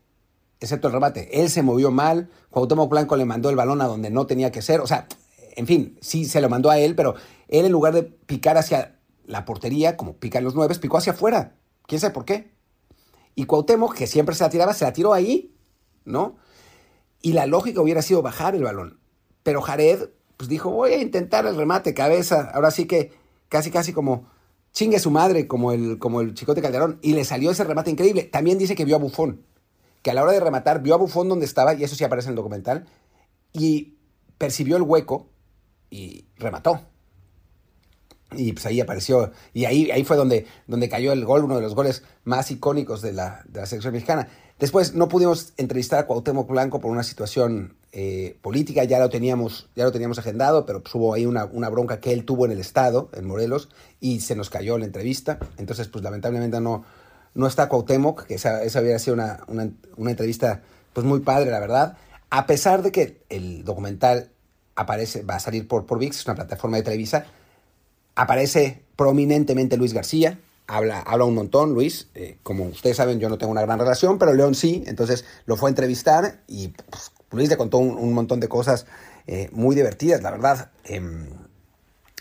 excepto 0.59 0.87
el 0.87 0.93
remate. 0.93 1.41
Él 1.41 1.49
se 1.49 1.63
movió 1.63 1.91
mal, 1.91 2.29
Cuauhtémoc 2.49 2.89
Blanco 2.89 3.15
le 3.15 3.25
mandó 3.25 3.49
el 3.49 3.55
balón 3.55 3.81
a 3.81 3.85
donde 3.85 4.09
no 4.09 4.27
tenía 4.27 4.51
que 4.51 4.61
ser. 4.61 4.81
O 4.81 4.87
sea, 4.87 5.07
en 5.55 5.67
fin, 5.67 5.97
sí 6.01 6.25
se 6.25 6.41
lo 6.41 6.49
mandó 6.49 6.69
a 6.69 6.77
él, 6.77 6.95
pero 6.95 7.15
él 7.47 7.65
en 7.65 7.71
lugar 7.71 7.93
de 7.93 8.03
picar 8.03 8.57
hacia 8.57 8.99
la 9.25 9.45
portería, 9.45 9.95
como 9.95 10.17
pican 10.17 10.43
los 10.43 10.55
nueve, 10.55 10.75
picó 10.75 10.97
hacia 10.97 11.13
afuera. 11.13 11.55
¿Quién 11.87 12.01
sabe 12.01 12.13
por 12.13 12.25
qué? 12.25 12.54
Y 13.35 13.45
Cuauhtémoc, 13.45 13.93
que 13.93 14.07
siempre 14.07 14.33
se 14.33 14.43
la 14.43 14.49
tiraba, 14.49 14.73
se 14.73 14.85
la 14.85 14.93
tiró 14.93 15.13
ahí, 15.13 15.53
¿no? 16.05 16.37
Y 17.21 17.33
la 17.33 17.45
lógica 17.45 17.81
hubiera 17.81 18.01
sido 18.01 18.21
bajar 18.21 18.55
el 18.55 18.63
balón. 18.63 18.99
Pero 19.43 19.61
Jared, 19.61 20.09
pues 20.37 20.49
dijo, 20.49 20.69
voy 20.69 20.93
a 20.93 21.01
intentar 21.01 21.45
el 21.45 21.55
remate, 21.55 21.93
cabeza. 21.93 22.49
Ahora 22.53 22.71
sí 22.71 22.85
que 22.85 23.11
casi, 23.49 23.71
casi 23.71 23.93
como 23.93 24.25
chingue 24.71 24.99
su 24.99 25.11
madre, 25.11 25.47
como 25.47 25.71
el, 25.71 25.99
como 25.99 26.21
el 26.21 26.33
chicote 26.33 26.61
Calderón. 26.61 26.99
Y 27.01 27.13
le 27.13 27.25
salió 27.25 27.51
ese 27.51 27.63
remate 27.63 27.91
increíble. 27.91 28.23
También 28.23 28.57
dice 28.57 28.75
que 28.75 28.85
vio 28.85 28.95
a 28.95 28.99
Bufón. 28.99 29.45
Que 30.01 30.11
a 30.11 30.13
la 30.13 30.23
hora 30.23 30.31
de 30.31 30.39
rematar, 30.39 30.81
vio 30.81 30.93
a 30.93 30.97
Bufón 30.97 31.29
donde 31.29 31.45
estaba, 31.45 31.73
y 31.73 31.83
eso 31.83 31.95
sí 31.95 32.03
aparece 32.03 32.27
en 32.27 32.33
el 32.33 32.37
documental, 32.37 32.85
y 33.53 33.97
percibió 34.37 34.77
el 34.77 34.83
hueco 34.83 35.29
y 35.89 36.25
remató 36.37 36.81
y 38.37 38.53
pues 38.53 38.65
ahí 38.65 38.79
apareció, 38.81 39.31
y 39.53 39.65
ahí, 39.65 39.91
ahí 39.91 40.03
fue 40.03 40.17
donde, 40.17 40.45
donde 40.67 40.89
cayó 40.89 41.11
el 41.11 41.25
gol, 41.25 41.43
uno 41.43 41.55
de 41.55 41.61
los 41.61 41.75
goles 41.75 42.03
más 42.23 42.51
icónicos 42.51 43.01
de 43.01 43.13
la, 43.13 43.43
de 43.47 43.61
la 43.61 43.65
selección 43.65 43.93
mexicana. 43.93 44.27
Después 44.59 44.93
no 44.93 45.09
pudimos 45.09 45.53
entrevistar 45.57 45.99
a 45.99 46.05
Cuauhtémoc 46.05 46.49
Blanco 46.49 46.79
por 46.79 46.89
una 46.89 47.03
situación 47.03 47.75
eh, 47.91 48.37
política, 48.41 48.83
ya 48.85 48.99
lo, 48.99 49.09
teníamos, 49.09 49.69
ya 49.75 49.83
lo 49.83 49.91
teníamos 49.91 50.17
agendado, 50.17 50.65
pero 50.65 50.81
pues 50.81 50.95
hubo 50.95 51.13
ahí 51.13 51.25
una, 51.25 51.45
una, 51.45 51.69
bronca 51.69 51.99
que 51.99 52.13
él 52.13 52.23
tuvo 52.23 52.45
en 52.45 52.51
el 52.51 52.59
Estado, 52.59 53.09
en 53.13 53.25
Morelos, 53.25 53.69
y 53.99 54.21
se 54.21 54.35
nos 54.35 54.49
cayó 54.49 54.77
la 54.77 54.85
entrevista. 54.85 55.39
Entonces, 55.57 55.89
pues 55.89 56.03
lamentablemente 56.03 56.61
no, 56.61 56.85
no 57.33 57.47
está 57.47 57.67
Cuauhtémoc, 57.67 58.25
que 58.25 58.35
esa, 58.35 58.63
esa 58.63 58.81
hubiera 58.81 58.99
sido 58.99 59.15
una, 59.15 59.39
una, 59.47 59.69
una 59.97 60.11
entrevista 60.11 60.61
pues 60.93 61.05
muy 61.05 61.19
padre, 61.19 61.51
la 61.51 61.59
verdad. 61.59 61.97
A 62.29 62.45
pesar 62.47 62.81
de 62.81 62.91
que 62.91 63.23
el 63.29 63.65
documental 63.65 64.31
aparece, 64.75 65.23
va 65.23 65.35
a 65.35 65.39
salir 65.39 65.67
por, 65.67 65.85
por 65.85 65.99
VIX, 65.99 66.17
es 66.17 66.25
una 66.25 66.35
plataforma 66.35 66.77
de 66.77 66.83
Televisa, 66.83 67.25
Aparece 68.15 68.83
prominentemente 68.95 69.77
Luis 69.77 69.93
García, 69.93 70.39
habla, 70.67 71.01
habla 71.01 71.25
un 71.25 71.35
montón, 71.35 71.73
Luis. 71.73 72.07
Eh, 72.15 72.37
como 72.43 72.65
ustedes 72.65 72.97
saben, 72.97 73.19
yo 73.19 73.29
no 73.29 73.37
tengo 73.37 73.51
una 73.51 73.61
gran 73.61 73.79
relación, 73.79 74.17
pero 74.17 74.33
León 74.33 74.55
sí, 74.55 74.83
entonces 74.87 75.25
lo 75.45 75.57
fue 75.57 75.69
a 75.69 75.71
entrevistar 75.71 76.41
y 76.47 76.69
pues, 76.69 77.11
Luis 77.31 77.49
le 77.49 77.57
contó 77.57 77.77
un, 77.77 78.13
montón 78.13 78.39
de 78.39 78.47
cosas 78.47 78.85
eh, 79.27 79.49
muy 79.51 79.75
divertidas, 79.75 80.21
la 80.21 80.31
verdad. 80.31 80.71
Em, 80.85 81.27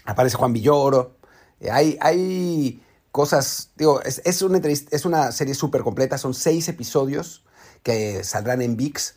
aparece 0.04 0.36
Juan 0.36 0.52
Villoro, 0.52 1.16
eh, 1.60 1.70
hay, 1.70 1.96
hay 2.00 2.82
cosas, 3.12 3.70
digo, 3.76 4.02
es, 4.02 4.42
una, 4.42 4.58
es 4.58 5.04
una 5.04 5.32
serie 5.32 5.54
súper 5.54 5.82
completa, 5.82 6.18
son 6.18 6.34
seis 6.34 6.68
episodios 6.68 7.44
que 7.82 8.24
saldrán 8.24 8.62
en 8.62 8.76
VIX 8.76 9.14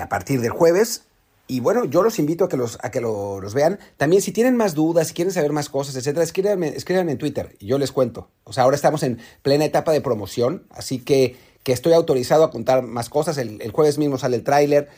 a 0.00 0.08
partir 0.08 0.40
del 0.40 0.50
jueves 0.50 1.07
y 1.50 1.60
bueno, 1.60 1.86
yo 1.86 2.02
los 2.02 2.18
invito 2.18 2.44
a 2.44 2.48
que 2.50 2.58
los, 2.58 2.78
a 2.82 2.90
que 2.90 3.00
los 3.00 3.54
vean. 3.54 3.78
También 3.96 4.20
si 4.20 4.32
tienen 4.32 4.54
más 4.54 4.74
dudas, 4.74 5.08
si 5.08 5.14
quieren 5.14 5.32
saber 5.32 5.50
más 5.50 5.70
cosas, 5.70 5.96
etcétera, 5.96 6.22
escríbanme, 6.22 6.68
escríbanme 6.68 7.12
en 7.12 7.18
Twitter 7.18 7.56
y 7.58 7.66
yo 7.66 7.78
les 7.78 7.90
cuento. 7.90 8.28
O 8.44 8.52
sea, 8.52 8.64
ahora 8.64 8.76
estamos 8.76 9.02
en 9.02 9.18
plena 9.40 9.64
etapa 9.64 9.92
de 9.92 10.02
promoción, 10.02 10.66
así 10.68 10.98
que, 10.98 11.36
que 11.62 11.72
estoy 11.72 11.94
autorizado 11.94 12.44
a 12.44 12.50
contar 12.50 12.82
más 12.82 13.08
cosas. 13.08 13.38
El, 13.38 13.70
jueves 13.72 13.96
mismo 13.96 14.18
sale 14.18 14.36
el 14.36 14.44
tráiler, 14.44 14.88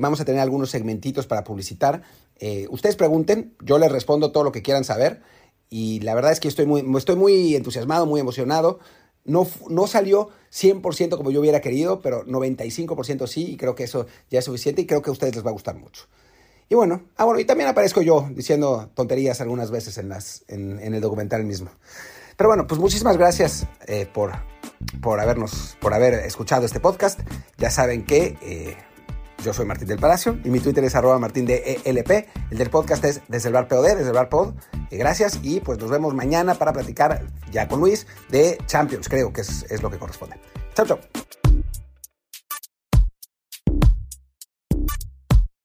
vamos 0.00 0.18
a 0.22 0.24
tener 0.24 0.40
algunos 0.40 0.70
segmentitos 0.70 1.26
para 1.26 1.44
publicitar. 1.44 2.02
Eh, 2.38 2.66
ustedes 2.70 2.96
pregunten, 2.96 3.54
yo 3.62 3.78
les 3.78 3.92
respondo 3.92 4.32
todo 4.32 4.44
lo 4.44 4.52
que 4.52 4.62
quieran 4.62 4.84
saber. 4.84 5.20
y 5.68 6.00
la 6.00 6.14
verdad 6.14 6.32
es 6.32 6.40
que 6.40 6.48
estoy 6.48 6.64
muy, 6.64 6.82
estoy 6.96 7.16
muy 7.16 7.54
entusiasmado, 7.54 8.06
muy 8.06 8.20
emocionado. 8.20 8.78
No, 9.28 9.46
no 9.68 9.86
salió 9.86 10.30
100% 10.52 11.16
como 11.16 11.30
yo 11.30 11.40
hubiera 11.40 11.60
querido, 11.60 12.00
pero 12.00 12.24
95% 12.24 13.26
sí, 13.26 13.52
y 13.52 13.56
creo 13.56 13.74
que 13.74 13.84
eso 13.84 14.06
ya 14.30 14.40
es 14.40 14.44
suficiente 14.44 14.82
y 14.82 14.86
creo 14.86 15.02
que 15.02 15.10
a 15.10 15.12
ustedes 15.12 15.36
les 15.36 15.44
va 15.44 15.50
a 15.50 15.52
gustar 15.52 15.76
mucho. 15.76 16.06
Y 16.68 16.74
bueno, 16.74 17.02
ah, 17.16 17.24
bueno, 17.24 17.40
y 17.40 17.44
también 17.44 17.68
aparezco 17.68 18.02
yo 18.02 18.28
diciendo 18.30 18.90
tonterías 18.94 19.40
algunas 19.40 19.70
veces 19.70 19.96
en, 19.98 20.08
las, 20.08 20.44
en, 20.48 20.94
el 20.94 21.00
documental 21.00 21.44
mismo. 21.44 21.70
Pero 22.36 22.48
bueno, 22.48 22.66
pues 22.66 22.78
muchísimas 22.80 23.16
gracias 23.16 23.66
eh, 23.86 24.06
por, 24.12 24.32
por, 25.00 25.18
habernos, 25.18 25.76
por 25.80 25.94
haber 25.94 26.14
escuchado 26.14 26.66
este 26.66 26.78
podcast. 26.78 27.20
Ya 27.56 27.70
saben 27.70 28.04
que 28.04 28.36
eh, 28.42 28.76
yo 29.44 29.52
soy 29.52 29.66
Martín 29.66 29.88
del 29.88 29.98
Palacio 29.98 30.38
y 30.44 30.50
mi 30.50 30.60
Twitter 30.60 30.84
es 30.84 30.94
arroba 30.94 31.18
martín 31.18 31.46
de 31.46 31.80
ELP. 31.84 32.10
El 32.50 32.58
del 32.58 32.70
podcast 32.70 33.04
es 33.04 33.20
desde 33.28 33.48
el 33.48 33.66
POD, 33.66 33.96
desde 33.96 34.24
pod. 34.26 34.54
Eh, 34.90 34.96
gracias 34.96 35.38
y 35.42 35.60
pues 35.60 35.78
nos 35.78 35.90
vemos 35.90 36.14
mañana 36.14 36.54
para 36.54 36.72
platicar 36.72 37.24
ya 37.50 37.68
con 37.68 37.80
Luis 37.80 38.06
de 38.30 38.58
Champions, 38.66 39.08
creo 39.08 39.32
que 39.32 39.42
es, 39.42 39.64
es 39.70 39.82
lo 39.82 39.90
que 39.90 39.98
corresponde. 39.98 40.36
Chao, 40.74 40.86
chao. 40.86 40.98